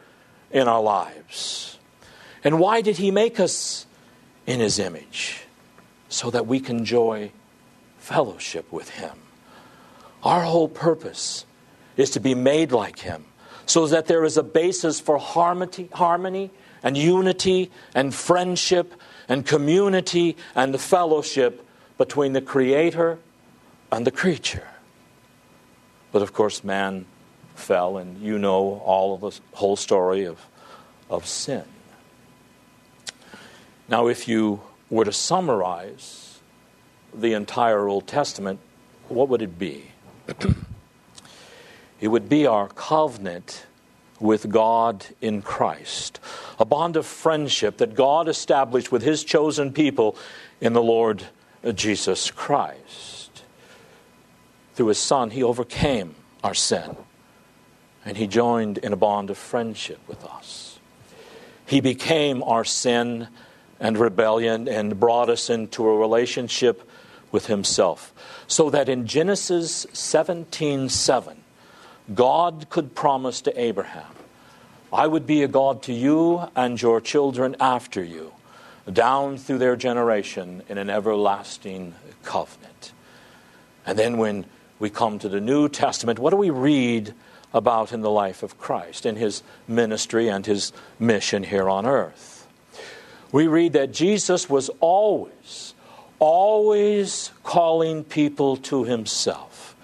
in 0.50 0.68
our 0.68 0.82
lives. 0.82 1.78
And 2.44 2.58
why 2.58 2.80
did 2.80 2.98
He 2.98 3.10
make 3.10 3.40
us 3.40 3.86
in 4.46 4.60
His 4.60 4.78
image? 4.78 5.42
So 6.08 6.30
that 6.30 6.46
we 6.46 6.60
can 6.60 6.78
enjoy 6.78 7.32
fellowship 7.98 8.70
with 8.72 8.90
Him. 8.90 9.18
Our 10.22 10.42
whole 10.42 10.68
purpose 10.68 11.44
is 11.96 12.10
to 12.10 12.20
be 12.20 12.34
made 12.34 12.72
like 12.72 13.00
Him, 13.00 13.24
so 13.66 13.86
that 13.88 14.06
there 14.06 14.24
is 14.24 14.36
a 14.36 14.42
basis 14.42 15.00
for 15.00 15.18
harmony, 15.18 15.88
harmony 15.92 16.50
and 16.82 16.96
unity 16.96 17.70
and 17.94 18.14
friendship 18.14 18.94
and 19.28 19.44
community 19.44 20.36
and 20.54 20.72
the 20.72 20.78
fellowship 20.78 21.66
between 21.98 22.32
the 22.32 22.40
Creator 22.40 23.18
and 23.90 24.06
the 24.06 24.10
creature. 24.10 24.68
But 26.12 26.22
of 26.22 26.32
course, 26.32 26.62
man 26.62 27.06
fell, 27.56 27.96
and 27.98 28.18
you 28.20 28.38
know 28.38 28.80
all 28.84 29.14
of 29.14 29.20
the 29.20 29.40
whole 29.56 29.76
story 29.76 30.24
of, 30.24 30.38
of 31.10 31.26
sin. 31.26 31.64
Now, 33.88 34.08
if 34.08 34.28
you 34.28 34.60
were 34.90 35.04
to 35.04 35.12
summarize 35.12 36.40
the 37.14 37.32
entire 37.32 37.88
Old 37.88 38.06
Testament, 38.06 38.60
what 39.08 39.28
would 39.28 39.42
it 39.42 39.58
be? 39.58 39.90
it 42.00 42.08
would 42.08 42.28
be 42.28 42.46
our 42.46 42.68
covenant 42.68 43.66
with 44.18 44.48
God 44.48 45.06
in 45.20 45.42
Christ, 45.42 46.20
a 46.58 46.64
bond 46.64 46.96
of 46.96 47.06
friendship 47.06 47.76
that 47.78 47.94
God 47.94 48.28
established 48.28 48.90
with 48.90 49.02
His 49.02 49.22
chosen 49.22 49.72
people 49.72 50.16
in 50.60 50.72
the 50.72 50.82
Lord 50.82 51.24
Jesus 51.74 52.30
Christ. 52.30 53.42
Through 54.74 54.88
His 54.88 54.98
Son, 54.98 55.30
He 55.30 55.42
overcame 55.42 56.14
our 56.42 56.54
sin 56.54 56.96
and 58.06 58.16
he 58.16 58.28
joined 58.28 58.78
in 58.78 58.92
a 58.92 58.96
bond 58.96 59.28
of 59.30 59.36
friendship 59.36 59.98
with 60.06 60.24
us. 60.24 60.78
He 61.66 61.80
became 61.80 62.42
our 62.44 62.64
sin 62.64 63.26
and 63.80 63.98
rebellion 63.98 64.68
and 64.68 64.98
brought 64.98 65.28
us 65.28 65.50
into 65.50 65.86
a 65.86 65.98
relationship 65.98 66.88
with 67.32 67.46
himself. 67.46 68.14
So 68.46 68.70
that 68.70 68.88
in 68.88 69.08
Genesis 69.08 69.86
17 69.92 70.88
7, 70.88 71.36
God 72.14 72.66
could 72.70 72.94
promise 72.94 73.40
to 73.42 73.60
Abraham, 73.60 74.06
I 74.92 75.08
would 75.08 75.26
be 75.26 75.42
a 75.42 75.48
God 75.48 75.82
to 75.82 75.92
you 75.92 76.48
and 76.54 76.80
your 76.80 77.00
children 77.00 77.56
after 77.58 78.02
you, 78.02 78.32
down 78.90 79.36
through 79.36 79.58
their 79.58 79.74
generation 79.74 80.62
in 80.68 80.78
an 80.78 80.88
everlasting 80.88 81.96
covenant. 82.22 82.92
And 83.84 83.98
then 83.98 84.16
when 84.16 84.46
we 84.78 84.90
come 84.90 85.18
to 85.18 85.28
the 85.28 85.40
New 85.40 85.68
Testament, 85.68 86.20
what 86.20 86.30
do 86.30 86.36
we 86.36 86.50
read 86.50 87.12
about 87.56 87.92
in 87.92 88.02
the 88.02 88.10
life 88.10 88.42
of 88.42 88.58
Christ, 88.58 89.06
in 89.06 89.16
his 89.16 89.42
ministry 89.66 90.28
and 90.28 90.44
his 90.46 90.72
mission 90.98 91.42
here 91.42 91.68
on 91.68 91.86
earth. 91.86 92.46
We 93.32 93.48
read 93.48 93.72
that 93.72 93.92
Jesus 93.92 94.48
was 94.48 94.70
always, 94.80 95.74
always 96.18 97.32
calling 97.42 98.04
people 98.04 98.56
to 98.58 98.84
himself. 98.84 99.74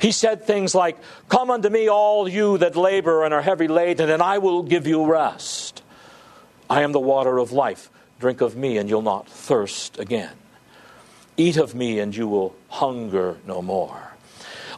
He 0.00 0.12
said 0.12 0.44
things 0.44 0.74
like, 0.74 0.98
Come 1.28 1.50
unto 1.50 1.68
me, 1.68 1.88
all 1.88 2.26
you 2.26 2.58
that 2.58 2.74
labor 2.74 3.22
and 3.22 3.34
are 3.34 3.42
heavy 3.42 3.68
laden, 3.68 4.10
and 4.10 4.22
I 4.22 4.38
will 4.38 4.62
give 4.62 4.86
you 4.86 5.04
rest. 5.04 5.82
I 6.68 6.82
am 6.82 6.92
the 6.92 7.00
water 7.00 7.38
of 7.38 7.52
life. 7.52 7.90
Drink 8.18 8.40
of 8.40 8.56
me, 8.56 8.78
and 8.78 8.88
you'll 8.88 9.02
not 9.02 9.28
thirst 9.28 9.98
again. 9.98 10.32
Eat 11.36 11.56
of 11.56 11.74
me, 11.74 11.98
and 11.98 12.16
you 12.16 12.28
will 12.28 12.54
hunger 12.68 13.36
no 13.46 13.60
more. 13.60 14.09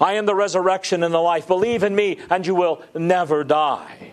I 0.00 0.14
am 0.14 0.26
the 0.26 0.34
resurrection 0.34 1.02
and 1.02 1.12
the 1.12 1.18
life. 1.18 1.46
Believe 1.46 1.82
in 1.82 1.94
me, 1.94 2.18
and 2.30 2.46
you 2.46 2.54
will 2.54 2.82
never 2.94 3.44
die. 3.44 4.12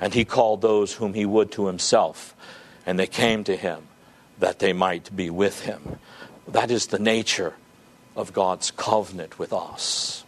And 0.00 0.14
he 0.14 0.24
called 0.24 0.62
those 0.62 0.94
whom 0.94 1.14
he 1.14 1.26
would 1.26 1.52
to 1.52 1.66
himself, 1.66 2.34
and 2.86 2.98
they 2.98 3.06
came 3.06 3.44
to 3.44 3.56
him 3.56 3.88
that 4.38 4.58
they 4.58 4.72
might 4.72 5.14
be 5.14 5.30
with 5.30 5.62
him. 5.62 5.98
That 6.48 6.70
is 6.70 6.88
the 6.88 6.98
nature 6.98 7.54
of 8.16 8.32
God's 8.32 8.70
covenant 8.70 9.38
with 9.38 9.52
us. 9.52 10.24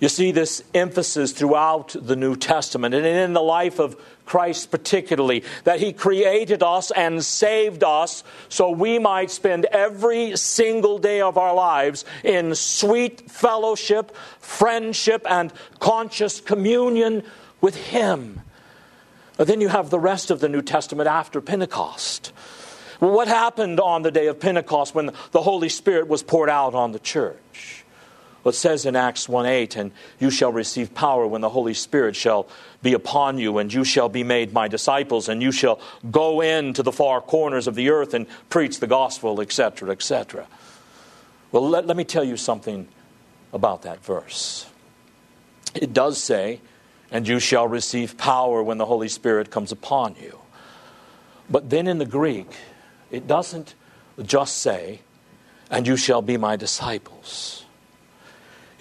You 0.00 0.08
see 0.08 0.32
this 0.32 0.64
emphasis 0.74 1.32
throughout 1.32 1.94
the 1.98 2.16
New 2.16 2.34
Testament 2.34 2.94
and 2.94 3.06
in 3.06 3.32
the 3.34 3.40
life 3.40 3.78
of 3.78 3.96
Christ 4.24 4.70
particularly, 4.70 5.44
that 5.64 5.80
He 5.80 5.92
created 5.92 6.62
us 6.62 6.90
and 6.90 7.24
saved 7.24 7.84
us 7.84 8.24
so 8.48 8.70
we 8.70 8.98
might 8.98 9.30
spend 9.30 9.64
every 9.66 10.36
single 10.36 10.98
day 10.98 11.20
of 11.20 11.36
our 11.36 11.54
lives 11.54 12.04
in 12.24 12.54
sweet 12.54 13.30
fellowship, 13.30 14.14
friendship, 14.38 15.26
and 15.28 15.52
conscious 15.80 16.40
communion 16.40 17.22
with 17.60 17.76
Him. 17.76 18.40
But 19.36 19.46
then 19.46 19.60
you 19.60 19.68
have 19.68 19.90
the 19.90 19.98
rest 19.98 20.30
of 20.30 20.40
the 20.40 20.48
New 20.48 20.62
Testament 20.62 21.08
after 21.08 21.40
Pentecost. 21.40 22.32
Well, 23.00 23.10
what 23.10 23.28
happened 23.28 23.80
on 23.80 24.02
the 24.02 24.12
day 24.12 24.28
of 24.28 24.38
Pentecost 24.38 24.94
when 24.94 25.10
the 25.32 25.42
Holy 25.42 25.68
Spirit 25.68 26.06
was 26.06 26.22
poured 26.22 26.48
out 26.48 26.74
on 26.74 26.92
the 26.92 27.00
church? 27.00 27.81
What 28.42 28.54
says 28.56 28.86
in 28.86 28.96
Acts 28.96 29.28
1 29.28 29.46
8, 29.46 29.76
and 29.76 29.92
you 30.18 30.30
shall 30.30 30.52
receive 30.52 30.94
power 30.94 31.26
when 31.26 31.40
the 31.40 31.48
Holy 31.48 31.74
Spirit 31.74 32.16
shall 32.16 32.48
be 32.82 32.92
upon 32.92 33.38
you, 33.38 33.58
and 33.58 33.72
you 33.72 33.84
shall 33.84 34.08
be 34.08 34.24
made 34.24 34.52
my 34.52 34.66
disciples, 34.66 35.28
and 35.28 35.40
you 35.40 35.52
shall 35.52 35.80
go 36.10 36.40
into 36.40 36.82
the 36.82 36.92
far 36.92 37.20
corners 37.20 37.68
of 37.68 37.76
the 37.76 37.90
earth 37.90 38.14
and 38.14 38.26
preach 38.50 38.80
the 38.80 38.88
gospel, 38.88 39.40
etc., 39.40 39.90
etc. 39.90 40.46
Well, 41.52 41.68
let, 41.68 41.86
let 41.86 41.96
me 41.96 42.04
tell 42.04 42.24
you 42.24 42.36
something 42.36 42.88
about 43.52 43.82
that 43.82 44.04
verse. 44.04 44.66
It 45.74 45.92
does 45.92 46.20
say, 46.20 46.60
and 47.12 47.28
you 47.28 47.38
shall 47.38 47.68
receive 47.68 48.16
power 48.18 48.62
when 48.62 48.78
the 48.78 48.86
Holy 48.86 49.08
Spirit 49.08 49.50
comes 49.50 49.70
upon 49.70 50.16
you. 50.20 50.38
But 51.48 51.70
then 51.70 51.86
in 51.86 51.98
the 51.98 52.06
Greek, 52.06 52.50
it 53.10 53.26
doesn't 53.26 53.74
just 54.22 54.58
say, 54.58 55.00
and 55.70 55.86
you 55.86 55.96
shall 55.96 56.22
be 56.22 56.36
my 56.36 56.56
disciples. 56.56 57.66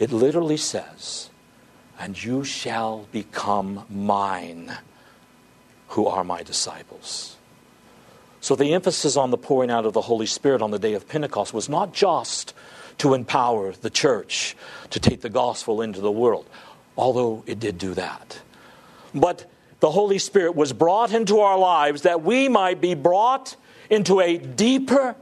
It 0.02 0.12
literally 0.12 0.58
says, 0.58 1.30
And 2.00 2.22
you 2.22 2.44
shall 2.44 3.08
become 3.12 3.86
mine, 3.88 4.76
who 5.90 6.08
are 6.08 6.24
my 6.24 6.42
disciples. 6.42 7.38
So 8.40 8.56
the 8.56 8.74
emphasis 8.74 9.16
on 9.16 9.30
the 9.30 9.38
pouring 9.38 9.70
out 9.70 9.86
of 9.86 9.94
the 9.94 10.02
Holy 10.02 10.26
Spirit 10.26 10.64
on 10.64 10.72
the 10.72 10.80
day 10.80 10.96
of 10.96 11.08
Pentecost 11.08 11.54
was 11.54 11.70
not 11.70 11.94
just 11.94 12.56
to 12.98 13.14
empower 13.14 13.74
the 13.74 13.92
church 13.92 14.56
to 14.90 15.00
take 15.00 15.22
the 15.22 15.30
gospel 15.30 15.84
into 15.84 16.02
the 16.02 16.12
world, 16.12 16.50
although 16.98 17.44
it 17.46 17.60
did 17.60 17.78
do 17.78 17.94
that. 17.94 18.42
But 19.14 19.48
the 19.82 19.92
Holy 19.92 20.18
Spirit 20.18 20.56
was 20.56 20.74
brought 20.74 21.14
into 21.14 21.42
our 21.42 21.60
lives 21.60 22.02
that 22.02 22.24
we 22.24 22.50
might 22.50 22.82
be 22.82 22.96
brought 22.96 23.56
into 23.88 24.20
a 24.20 24.40
deeper, 24.40 25.16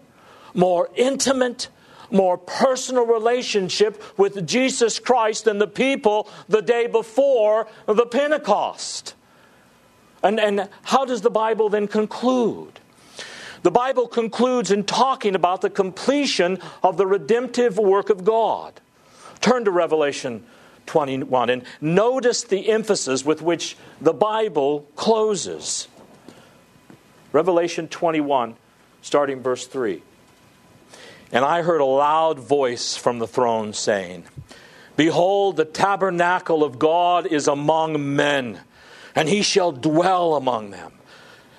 more 0.53 0.89
intimate, 0.95 1.67
more 2.11 2.37
personal 2.37 3.05
relationship 3.05 4.01
with 4.17 4.47
Jesus 4.47 4.99
Christ 4.99 5.45
than 5.45 5.59
the 5.59 5.67
people 5.67 6.29
the 6.47 6.61
day 6.61 6.87
before 6.87 7.67
the 7.85 8.05
Pentecost. 8.05 9.15
And, 10.23 10.39
and 10.39 10.69
how 10.83 11.05
does 11.05 11.21
the 11.21 11.29
Bible 11.29 11.69
then 11.69 11.87
conclude? 11.87 12.79
The 13.61 13.71
Bible 13.71 14.07
concludes 14.07 14.71
in 14.71 14.83
talking 14.85 15.35
about 15.35 15.61
the 15.61 15.69
completion 15.69 16.59
of 16.81 16.97
the 16.97 17.05
redemptive 17.05 17.77
work 17.77 18.09
of 18.09 18.23
God. 18.23 18.79
Turn 19.41 19.65
to 19.65 19.71
Revelation 19.71 20.45
21 20.85 21.49
and 21.49 21.63
notice 21.81 22.43
the 22.43 22.69
emphasis 22.69 23.23
with 23.23 23.41
which 23.41 23.77
the 24.01 24.13
Bible 24.13 24.87
closes. 24.95 25.87
Revelation 27.31 27.87
21, 27.87 28.55
starting 29.01 29.41
verse 29.41 29.67
3. 29.67 30.01
And 31.31 31.45
I 31.45 31.61
heard 31.61 31.81
a 31.81 31.85
loud 31.85 32.39
voice 32.39 32.95
from 32.95 33.19
the 33.19 33.27
throne 33.27 33.73
saying, 33.73 34.25
Behold, 34.95 35.57
the 35.57 35.65
tabernacle 35.65 36.63
of 36.63 36.79
God 36.79 37.27
is 37.27 37.47
among 37.47 38.15
men, 38.15 38.61
and 39.15 39.29
he 39.29 39.41
shall 39.41 39.71
dwell 39.71 40.35
among 40.35 40.71
them. 40.71 40.93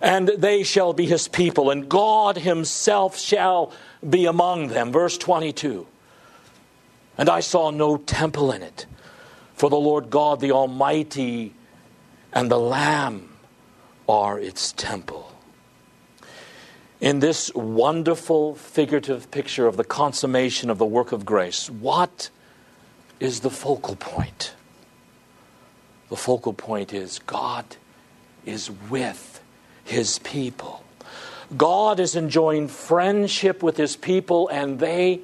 And 0.01 0.29
they 0.29 0.63
shall 0.63 0.93
be 0.93 1.07
his 1.07 1.29
people, 1.29 1.71
and 1.71 1.89
God 1.89 2.39
himself 2.39 3.19
shall 3.19 3.73
be 4.09 4.27
among 4.27 4.69
them. 4.69 4.93
Verse 4.93 5.17
22. 5.17 5.87
And 7.17 7.29
I 7.29 7.41
saw 7.41 7.71
no 7.71 7.97
temple 7.99 8.51
in 8.51 8.63
it, 8.63 8.87
for 9.55 9.71
the 9.71 9.77
Lord 9.77 10.11
God, 10.11 10.41
the 10.41 10.53
Almighty, 10.53 11.55
and 12.33 12.51
the 12.51 12.59
Lamb 12.59 13.29
are 14.09 14.39
its 14.39 14.73
temple 14.73 15.30
in 17.01 17.21
this 17.21 17.53
wonderful 17.55 18.55
figurative 18.55 19.31
picture 19.31 19.67
of 19.67 19.77
the 19.77 19.85
consummation 19.85 20.69
of 20.69 20.79
the 20.79 20.87
work 20.87 21.13
of 21.13 21.25
grace, 21.25 21.71
what 21.71 22.31
is 23.19 23.41
the 23.41 23.51
focal 23.51 23.97
point? 23.97 24.55
The 26.11 26.17
focal 26.17 26.53
point 26.53 26.93
is 26.93 27.21
God 27.21 27.65
is 28.45 28.71
with 28.91 29.41
his 29.85 30.19
people. 30.19 30.85
God 31.57 31.99
is 31.99 32.15
enjoying 32.15 32.69
friendship 32.69 33.63
with 33.63 33.77
his 33.77 33.97
people, 33.97 34.49
and 34.49 34.79
they 34.79 35.21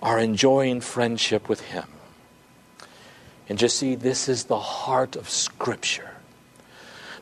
are 0.00 0.18
enjoying 0.18 0.80
friendship 0.80 1.48
with 1.48 1.60
him. 1.60 1.86
And 3.48 3.58
just 3.58 3.78
see, 3.78 3.94
this 3.94 4.28
is 4.28 4.44
the 4.44 4.58
heart 4.58 5.16
of 5.16 5.28
Scripture. 5.28 6.10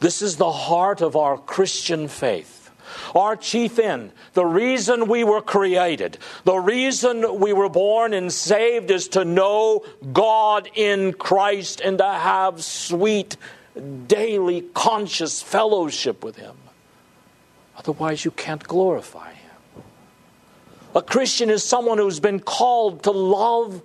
This 0.00 0.22
is 0.22 0.36
the 0.36 0.52
heart 0.52 1.00
of 1.00 1.16
our 1.16 1.38
Christian 1.38 2.08
faith. 2.08 2.65
Our 3.14 3.36
chief 3.36 3.78
end, 3.78 4.12
the 4.34 4.44
reason 4.44 5.08
we 5.08 5.24
were 5.24 5.40
created, 5.40 6.18
the 6.44 6.58
reason 6.58 7.40
we 7.40 7.52
were 7.52 7.68
born 7.68 8.12
and 8.12 8.32
saved 8.32 8.90
is 8.90 9.08
to 9.08 9.24
know 9.24 9.84
God 10.12 10.68
in 10.74 11.12
Christ 11.12 11.80
and 11.80 11.98
to 11.98 12.04
have 12.04 12.62
sweet, 12.62 13.36
daily, 14.06 14.62
conscious 14.74 15.42
fellowship 15.42 16.24
with 16.24 16.36
Him. 16.36 16.56
Otherwise, 17.76 18.24
you 18.24 18.30
can't 18.30 18.62
glorify 18.62 19.32
Him. 19.32 19.82
A 20.94 21.02
Christian 21.02 21.50
is 21.50 21.62
someone 21.62 21.98
who's 21.98 22.20
been 22.20 22.40
called 22.40 23.02
to 23.04 23.10
love 23.10 23.82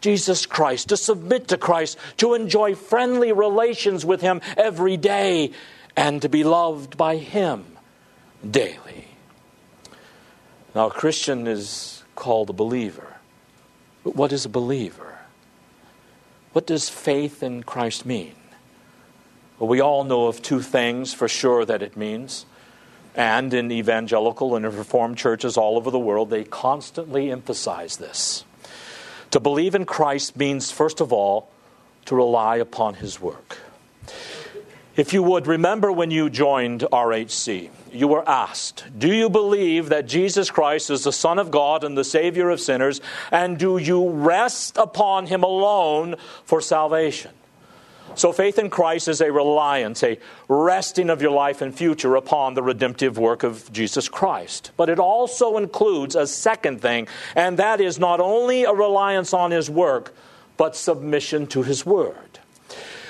Jesus 0.00 0.46
Christ, 0.46 0.90
to 0.90 0.96
submit 0.96 1.48
to 1.48 1.56
Christ, 1.56 1.98
to 2.18 2.34
enjoy 2.34 2.74
friendly 2.74 3.32
relations 3.32 4.04
with 4.04 4.20
Him 4.20 4.40
every 4.56 4.96
day, 4.96 5.52
and 5.96 6.20
to 6.22 6.28
be 6.28 6.44
loved 6.44 6.96
by 6.96 7.16
Him 7.16 7.73
daily. 8.50 9.08
Now, 10.74 10.86
a 10.86 10.90
Christian 10.90 11.46
is 11.46 12.02
called 12.14 12.50
a 12.50 12.54
believer. 12.54 13.14
But 14.02 14.16
what 14.16 14.32
is 14.32 14.44
a 14.44 14.48
believer? 14.48 15.18
What 16.52 16.66
does 16.66 16.88
faith 16.88 17.42
in 17.42 17.62
Christ 17.62 18.04
mean? 18.06 18.34
Well, 19.58 19.68
we 19.68 19.80
all 19.80 20.04
know 20.04 20.26
of 20.26 20.42
two 20.42 20.60
things 20.60 21.14
for 21.14 21.28
sure 21.28 21.64
that 21.64 21.82
it 21.82 21.96
means. 21.96 22.46
And 23.14 23.54
in 23.54 23.70
evangelical 23.70 24.56
and 24.56 24.64
reformed 24.64 25.16
churches 25.16 25.56
all 25.56 25.76
over 25.76 25.90
the 25.90 25.98
world, 25.98 26.30
they 26.30 26.44
constantly 26.44 27.30
emphasize 27.30 27.96
this. 27.96 28.44
To 29.30 29.40
believe 29.40 29.74
in 29.74 29.86
Christ 29.86 30.36
means, 30.36 30.70
first 30.70 31.00
of 31.00 31.12
all, 31.12 31.48
to 32.06 32.14
rely 32.14 32.56
upon 32.56 32.94
his 32.94 33.20
work. 33.20 33.58
If 34.96 35.12
you 35.12 35.22
would 35.22 35.46
remember 35.46 35.90
when 35.90 36.10
you 36.10 36.30
joined 36.30 36.82
RHC, 36.82 37.70
you 37.94 38.08
were 38.08 38.28
asked, 38.28 38.84
Do 38.96 39.12
you 39.12 39.28
believe 39.28 39.88
that 39.88 40.06
Jesus 40.06 40.50
Christ 40.50 40.90
is 40.90 41.04
the 41.04 41.12
Son 41.12 41.38
of 41.38 41.50
God 41.50 41.84
and 41.84 41.96
the 41.96 42.04
Savior 42.04 42.50
of 42.50 42.60
sinners? 42.60 43.00
And 43.30 43.58
do 43.58 43.78
you 43.78 44.08
rest 44.08 44.76
upon 44.76 45.26
Him 45.26 45.42
alone 45.42 46.16
for 46.44 46.60
salvation? 46.60 47.30
So, 48.16 48.32
faith 48.32 48.58
in 48.58 48.70
Christ 48.70 49.08
is 49.08 49.20
a 49.20 49.32
reliance, 49.32 50.02
a 50.04 50.18
resting 50.48 51.10
of 51.10 51.20
your 51.20 51.32
life 51.32 51.62
and 51.62 51.74
future 51.74 52.14
upon 52.14 52.54
the 52.54 52.62
redemptive 52.62 53.18
work 53.18 53.42
of 53.42 53.72
Jesus 53.72 54.08
Christ. 54.08 54.70
But 54.76 54.88
it 54.88 55.00
also 55.00 55.56
includes 55.56 56.14
a 56.14 56.26
second 56.26 56.80
thing, 56.80 57.08
and 57.34 57.58
that 57.58 57.80
is 57.80 57.98
not 57.98 58.20
only 58.20 58.64
a 58.64 58.72
reliance 58.72 59.32
on 59.32 59.50
His 59.50 59.68
work, 59.68 60.14
but 60.56 60.76
submission 60.76 61.46
to 61.48 61.62
His 61.62 61.84
Word. 61.84 62.38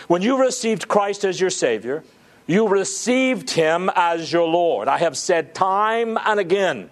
When 0.08 0.22
you 0.22 0.40
received 0.40 0.88
Christ 0.88 1.24
as 1.24 1.40
your 1.40 1.50
Savior, 1.50 2.02
you 2.46 2.68
received 2.68 3.50
Him 3.50 3.90
as 3.94 4.32
your 4.32 4.48
Lord. 4.48 4.88
I 4.88 4.98
have 4.98 5.16
said 5.16 5.54
time 5.54 6.18
and 6.24 6.38
again 6.40 6.90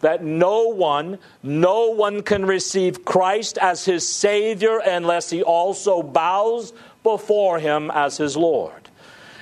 that 0.00 0.22
no 0.22 0.68
one, 0.68 1.18
no 1.42 1.90
one 1.90 2.22
can 2.22 2.44
receive 2.44 3.04
Christ 3.04 3.56
as 3.58 3.84
his 3.84 4.08
Savior 4.08 4.78
unless 4.78 5.30
he 5.30 5.42
also 5.42 6.02
bows 6.02 6.72
before 7.02 7.58
Him 7.58 7.90
as 7.92 8.16
his 8.16 8.36
Lord. 8.36 8.88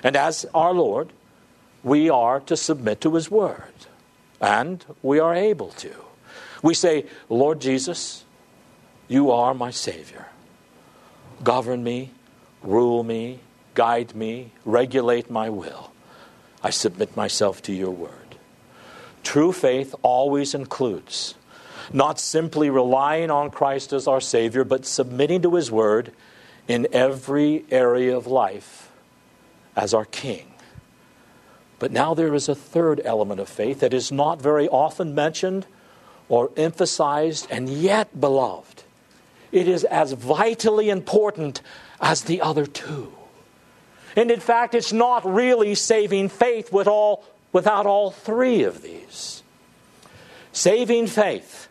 And 0.03 0.17
as 0.17 0.47
our 0.55 0.73
Lord, 0.73 1.13
we 1.83 2.11
are 2.11 2.41
to 2.41 2.57
submit 2.57 3.01
to 3.03 3.15
His 3.15 3.31
Word. 3.31 3.63
And 4.41 4.85
we 5.03 5.19
are 5.19 5.35
able 5.35 5.71
to. 5.71 5.95
We 6.63 6.75
say, 6.75 7.07
Lord 7.29 7.61
Jesus, 7.61 8.25
you 9.09 9.31
are 9.31 9.55
my 9.55 9.71
Savior. 9.71 10.27
Govern 11.43 11.83
me, 11.83 12.11
rule 12.63 13.03
me, 13.03 13.41
guide 13.81 14.15
me, 14.15 14.53
regulate 14.67 15.31
my 15.31 15.49
will. 15.49 15.91
I 16.63 16.69
submit 16.69 17.17
myself 17.17 17.63
to 17.63 17.73
your 17.73 17.91
word. 17.91 18.37
True 19.23 19.53
faith 19.55 19.95
always 20.03 20.53
includes 20.53 21.35
not 21.91 22.21
simply 22.21 22.69
relying 22.69 23.31
on 23.31 23.51
Christ 23.51 23.95
as 23.95 24.07
our 24.07 24.21
Savior, 24.21 24.65
but 24.65 24.85
submitting 24.85 25.41
to 25.41 25.55
His 25.55 25.71
word 25.71 26.13
in 26.69 26.89
every 26.93 27.65
area 27.71 28.15
of 28.15 28.27
life 28.27 28.93
as 29.75 29.95
our 29.95 30.05
King. 30.05 30.53
But 31.79 31.91
now 31.91 32.13
there 32.13 32.35
is 32.35 32.51
a 32.51 32.55
third 32.55 33.01
element 33.03 33.41
of 33.41 33.49
faith 33.49 33.81
that 33.81 33.95
is 33.95 34.13
not 34.13 34.43
very 34.43 34.69
often 34.69 35.15
mentioned 35.15 35.65
or 36.29 36.51
emphasized, 36.55 37.47
and 37.51 37.67
yet, 37.71 38.21
beloved, 38.21 38.83
it 39.53 39.67
is 39.67 39.85
as 39.85 40.13
vitally 40.13 40.91
important 40.91 41.63
as 41.99 42.25
the 42.25 42.43
other 42.43 42.67
two. 42.67 43.15
And 44.17 44.31
in 44.31 44.41
fact, 44.41 44.75
it's 44.75 44.93
not 44.93 45.25
really 45.25 45.75
saving 45.75 46.29
faith 46.29 46.73
with 46.73 46.87
all, 46.87 47.25
without 47.53 47.87
all 47.87 48.11
three 48.11 48.65
of 48.65 48.83
these. 48.83 49.43
Saving 50.53 51.07
faith 51.07 51.69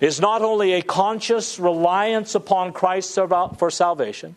is 0.00 0.20
not 0.20 0.42
only 0.42 0.72
a 0.72 0.82
conscious 0.82 1.58
reliance 1.58 2.34
upon 2.34 2.72
Christ 2.72 3.14
for 3.14 3.70
salvation, 3.70 4.36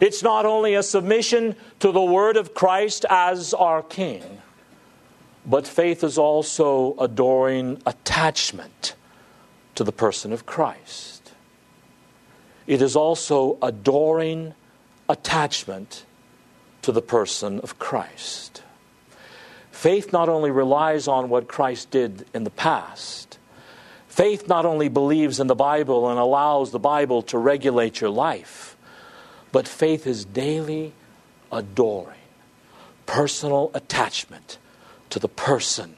it's 0.00 0.22
not 0.22 0.44
only 0.44 0.74
a 0.74 0.82
submission 0.82 1.54
to 1.80 1.92
the 1.92 2.02
word 2.02 2.36
of 2.36 2.54
Christ 2.54 3.06
as 3.08 3.54
our 3.54 3.82
King, 3.82 4.22
but 5.46 5.68
faith 5.68 6.02
is 6.02 6.18
also 6.18 6.96
adoring 6.98 7.80
attachment 7.86 8.94
to 9.76 9.84
the 9.84 9.92
person 9.92 10.32
of 10.32 10.46
Christ. 10.46 11.32
It 12.66 12.80
is 12.82 12.96
also 12.96 13.58
adoring 13.62 14.54
attachment 15.08 16.04
to 16.84 16.92
the 16.92 17.02
person 17.02 17.60
of 17.60 17.78
Christ. 17.78 18.62
Faith 19.70 20.12
not 20.12 20.28
only 20.28 20.50
relies 20.50 21.08
on 21.08 21.30
what 21.30 21.48
Christ 21.48 21.90
did 21.90 22.26
in 22.34 22.44
the 22.44 22.50
past, 22.50 23.38
faith 24.06 24.48
not 24.48 24.66
only 24.66 24.88
believes 24.88 25.40
in 25.40 25.46
the 25.46 25.54
Bible 25.54 26.10
and 26.10 26.18
allows 26.18 26.70
the 26.70 26.78
Bible 26.78 27.22
to 27.22 27.38
regulate 27.38 28.02
your 28.02 28.10
life, 28.10 28.76
but 29.50 29.66
faith 29.66 30.06
is 30.06 30.26
daily 30.26 30.92
adoring, 31.50 32.18
personal 33.06 33.70
attachment 33.72 34.58
to 35.08 35.18
the 35.18 35.28
person 35.28 35.96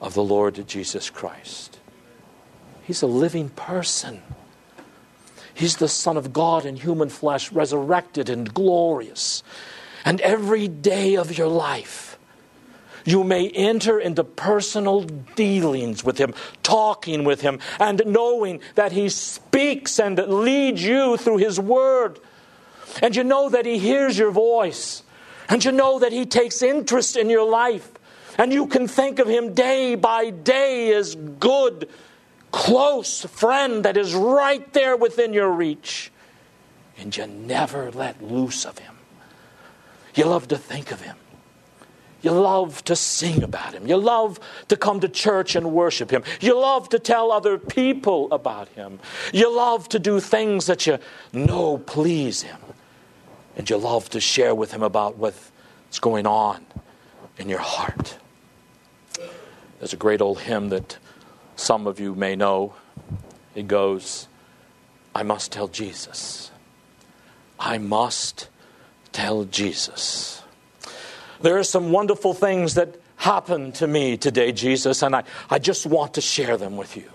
of 0.00 0.14
the 0.14 0.24
Lord 0.24 0.66
Jesus 0.66 1.10
Christ. 1.10 1.78
He's 2.84 3.02
a 3.02 3.06
living 3.06 3.50
person. 3.50 4.22
He's 5.56 5.76
the 5.76 5.88
Son 5.88 6.18
of 6.18 6.34
God 6.34 6.66
in 6.66 6.76
human 6.76 7.08
flesh, 7.08 7.50
resurrected 7.50 8.28
and 8.28 8.52
glorious. 8.52 9.42
And 10.04 10.20
every 10.20 10.68
day 10.68 11.16
of 11.16 11.38
your 11.38 11.48
life, 11.48 12.18
you 13.06 13.24
may 13.24 13.48
enter 13.48 13.98
into 13.98 14.22
personal 14.22 15.02
dealings 15.34 16.04
with 16.04 16.18
Him, 16.18 16.34
talking 16.62 17.24
with 17.24 17.40
Him, 17.40 17.58
and 17.80 18.02
knowing 18.04 18.60
that 18.74 18.92
He 18.92 19.08
speaks 19.08 19.98
and 19.98 20.18
leads 20.18 20.84
you 20.84 21.16
through 21.16 21.38
His 21.38 21.58
Word. 21.58 22.20
And 23.00 23.16
you 23.16 23.24
know 23.24 23.48
that 23.48 23.64
He 23.64 23.78
hears 23.78 24.18
your 24.18 24.32
voice. 24.32 25.04
And 25.48 25.64
you 25.64 25.72
know 25.72 26.00
that 26.00 26.12
He 26.12 26.26
takes 26.26 26.60
interest 26.60 27.16
in 27.16 27.30
your 27.30 27.48
life. 27.48 27.90
And 28.36 28.52
you 28.52 28.66
can 28.66 28.88
think 28.88 29.20
of 29.20 29.26
Him 29.26 29.54
day 29.54 29.94
by 29.94 30.28
day 30.28 30.92
as 30.92 31.14
good 31.14 31.88
close 32.56 33.20
friend 33.26 33.84
that 33.84 33.98
is 33.98 34.14
right 34.14 34.72
there 34.72 34.96
within 34.96 35.34
your 35.34 35.50
reach. 35.50 36.10
And 36.96 37.14
you 37.14 37.26
never 37.26 37.90
let 37.90 38.22
loose 38.22 38.64
of 38.64 38.78
him. 38.78 38.94
You 40.14 40.24
love 40.24 40.48
to 40.48 40.56
think 40.56 40.90
of 40.90 41.02
him. 41.02 41.16
You 42.22 42.30
love 42.30 42.82
to 42.84 42.96
sing 42.96 43.42
about 43.42 43.74
him. 43.74 43.86
You 43.86 43.98
love 43.98 44.40
to 44.68 44.76
come 44.76 45.00
to 45.00 45.08
church 45.08 45.54
and 45.54 45.72
worship 45.72 46.10
him. 46.10 46.24
You 46.40 46.58
love 46.58 46.88
to 46.88 46.98
tell 46.98 47.30
other 47.30 47.58
people 47.58 48.32
about 48.32 48.68
him. 48.70 49.00
You 49.34 49.54
love 49.54 49.90
to 49.90 49.98
do 49.98 50.18
things 50.18 50.64
that 50.64 50.86
you 50.86 50.98
know 51.34 51.76
please 51.76 52.40
him. 52.40 52.58
And 53.58 53.68
you 53.68 53.76
love 53.76 54.08
to 54.10 54.20
share 54.20 54.54
with 54.54 54.72
him 54.72 54.82
about 54.82 55.18
what's 55.18 55.98
going 56.00 56.26
on 56.26 56.64
in 57.36 57.50
your 57.50 57.60
heart. 57.60 58.16
There's 59.78 59.92
a 59.92 59.98
great 59.98 60.22
old 60.22 60.40
hymn 60.40 60.70
that 60.70 60.96
some 61.56 61.86
of 61.86 61.98
you 61.98 62.14
may 62.14 62.36
know. 62.36 62.74
It 63.54 63.66
goes, 63.66 64.28
I 65.14 65.22
must 65.22 65.50
tell 65.50 65.68
Jesus. 65.68 66.50
I 67.58 67.78
must 67.78 68.48
tell 69.12 69.44
Jesus. 69.44 70.42
There 71.40 71.58
are 71.58 71.64
some 71.64 71.90
wonderful 71.90 72.34
things 72.34 72.74
that 72.74 72.96
happened 73.16 73.74
to 73.76 73.86
me 73.86 74.16
today, 74.16 74.52
Jesus, 74.52 75.02
and 75.02 75.16
I, 75.16 75.24
I 75.50 75.58
just 75.58 75.86
want 75.86 76.14
to 76.14 76.20
share 76.20 76.56
them 76.56 76.76
with 76.76 76.96
you. 76.96 77.10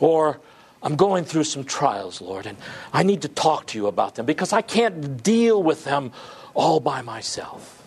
Or, 0.00 0.40
I'm 0.82 0.96
going 0.96 1.24
through 1.24 1.44
some 1.44 1.64
trials, 1.64 2.20
Lord, 2.20 2.46
and 2.46 2.56
I 2.92 3.02
need 3.02 3.22
to 3.22 3.28
talk 3.28 3.66
to 3.68 3.78
you 3.78 3.88
about 3.88 4.14
them 4.14 4.26
because 4.26 4.52
I 4.52 4.62
can't 4.62 5.22
deal 5.22 5.62
with 5.62 5.84
them 5.84 6.12
all 6.54 6.80
by 6.80 7.02
myself. 7.02 7.82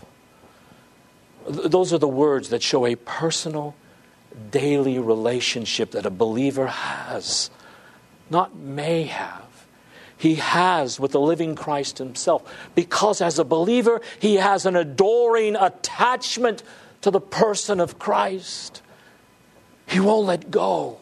Those 1.48 1.94
are 1.94 1.98
the 1.98 2.08
words 2.08 2.50
that 2.50 2.62
show 2.62 2.86
a 2.86 2.96
personal 2.96 3.76
daily 4.52 5.00
relationship 5.00 5.92
that 5.92 6.06
a 6.06 6.12
believer 6.12 6.68
has, 6.68 7.50
not 8.30 8.56
may 8.56 9.04
have. 9.04 9.46
He 10.18 10.36
has 10.36 11.00
with 11.00 11.14
the 11.14 11.20
living 11.20 11.56
Christ 11.56 11.98
himself. 11.98 12.44
Because 12.76 13.22
as 13.22 13.40
a 13.40 13.44
believer, 13.44 14.02
he 14.20 14.36
has 14.36 14.66
an 14.66 14.76
adoring 14.76 15.56
attachment 15.56 16.62
to 17.02 17.10
the 17.10 17.20
person 17.20 17.80
of 17.80 17.98
Christ. 17.98 18.82
He 19.88 20.00
won't 20.00 20.28
let 20.28 20.52
go. 20.52 21.00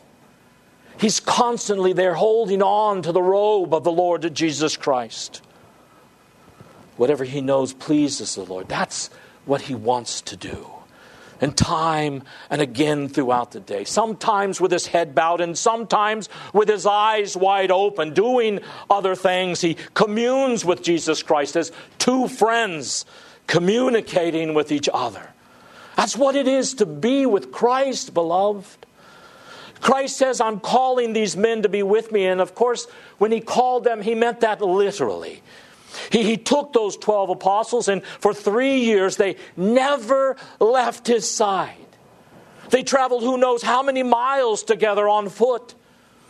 He's 1.00 1.20
constantly 1.20 1.94
there 1.94 2.14
holding 2.14 2.62
on 2.62 3.02
to 3.02 3.12
the 3.12 3.22
robe 3.22 3.74
of 3.74 3.84
the 3.84 3.92
Lord 3.92 4.34
Jesus 4.34 4.78
Christ. 4.78 5.42
Whatever 6.98 7.24
he 7.26 7.42
knows 7.42 7.74
pleases 7.74 8.36
the 8.36 8.44
Lord. 8.44 8.68
That's 8.68 9.10
what 9.46 9.64
he 9.64 9.76
wants 9.76 10.22
to 10.22 10.36
do 10.36 10.79
and 11.42 11.56
time 11.56 12.24
and 12.50 12.62
again 12.62 13.08
throughout 13.08 13.52
the 13.52 13.60
day. 13.60 13.84
Sometimes 13.84 14.60
with 14.60 14.72
his 14.72 14.88
head 14.88 15.16
bowed 15.16 15.42
and 15.42 15.58
sometimes 15.58 16.30
with 16.54 16.70
his 16.70 16.86
eyes 16.86 17.36
wide 17.38 17.72
open, 17.72 18.14
doing 18.14 18.60
other 18.90 19.16
things. 19.16 19.62
He 19.62 19.78
communes 19.94 20.66
with 20.66 20.82
Jesus 20.82 21.24
Christ 21.24 21.56
as 21.56 21.72
two 21.98 22.28
friends 22.28 23.06
communicating 23.48 24.54
with 24.54 24.72
each 24.72 24.90
other. 24.94 25.30
That's 25.96 26.16
what 26.16 26.36
it 26.36 26.48
is 26.48 26.76
to 26.76 26.86
be 26.86 27.26
with 27.26 27.52
Christ, 27.52 28.14
beloved. 28.14 28.86
Christ 29.82 30.18
says, 30.18 30.42
I'm 30.42 30.60
calling 30.60 31.14
these 31.14 31.38
men 31.38 31.64
to 31.64 31.70
be 31.70 31.84
with 31.84 32.12
me. 32.12 32.26
And 32.26 32.42
of 32.42 32.54
course, 32.54 32.88
when 33.18 33.32
he 33.32 33.40
called 33.40 33.84
them, 33.84 34.02
he 34.02 34.16
meant 34.16 34.42
that 34.42 34.62
literally. 34.62 35.42
He, 36.12 36.24
he 36.24 36.38
took 36.38 36.74
those 36.74 36.98
12 36.98 37.30
apostles, 37.32 37.88
and 37.88 38.04
for 38.04 38.34
three 38.34 38.80
years 38.80 39.18
they 39.18 39.36
never 39.56 40.36
left 40.60 41.08
his 41.08 41.30
side. 41.30 41.76
They 42.70 42.84
traveled 42.84 43.24
who 43.24 43.38
knows 43.38 43.64
how 43.64 43.82
many 43.82 44.04
miles 44.04 44.64
together 44.64 45.10
on 45.10 45.30
foot. 45.30 45.76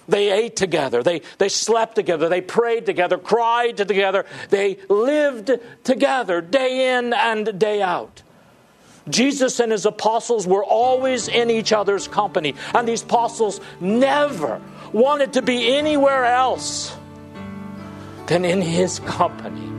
They 0.08 0.32
ate 0.32 0.56
together. 0.56 1.04
They, 1.04 1.22
they 1.38 1.50
slept 1.50 1.96
together. 1.96 2.30
They 2.30 2.42
prayed 2.42 2.86
together, 2.86 3.18
cried 3.18 3.78
together. 3.78 4.26
They 4.50 4.80
lived 4.90 5.52
together 5.84 6.42
day 6.42 6.98
in 6.98 7.14
and 7.14 7.60
day 7.60 7.82
out. 7.82 8.24
Jesus 9.08 9.60
and 9.60 9.72
his 9.72 9.86
apostles 9.86 10.48
were 10.48 10.64
always 10.64 11.28
in 11.28 11.50
each 11.50 11.72
other's 11.72 12.08
company, 12.08 12.56
and 12.74 12.88
these 12.88 13.04
apostles 13.04 13.60
never 13.80 14.62
wanted 14.94 15.34
to 15.34 15.42
be 15.42 15.76
anywhere 15.76 16.26
else 16.26 16.96
than 18.30 18.46
in 18.46 18.62
his 18.62 19.00
company. 19.00 19.79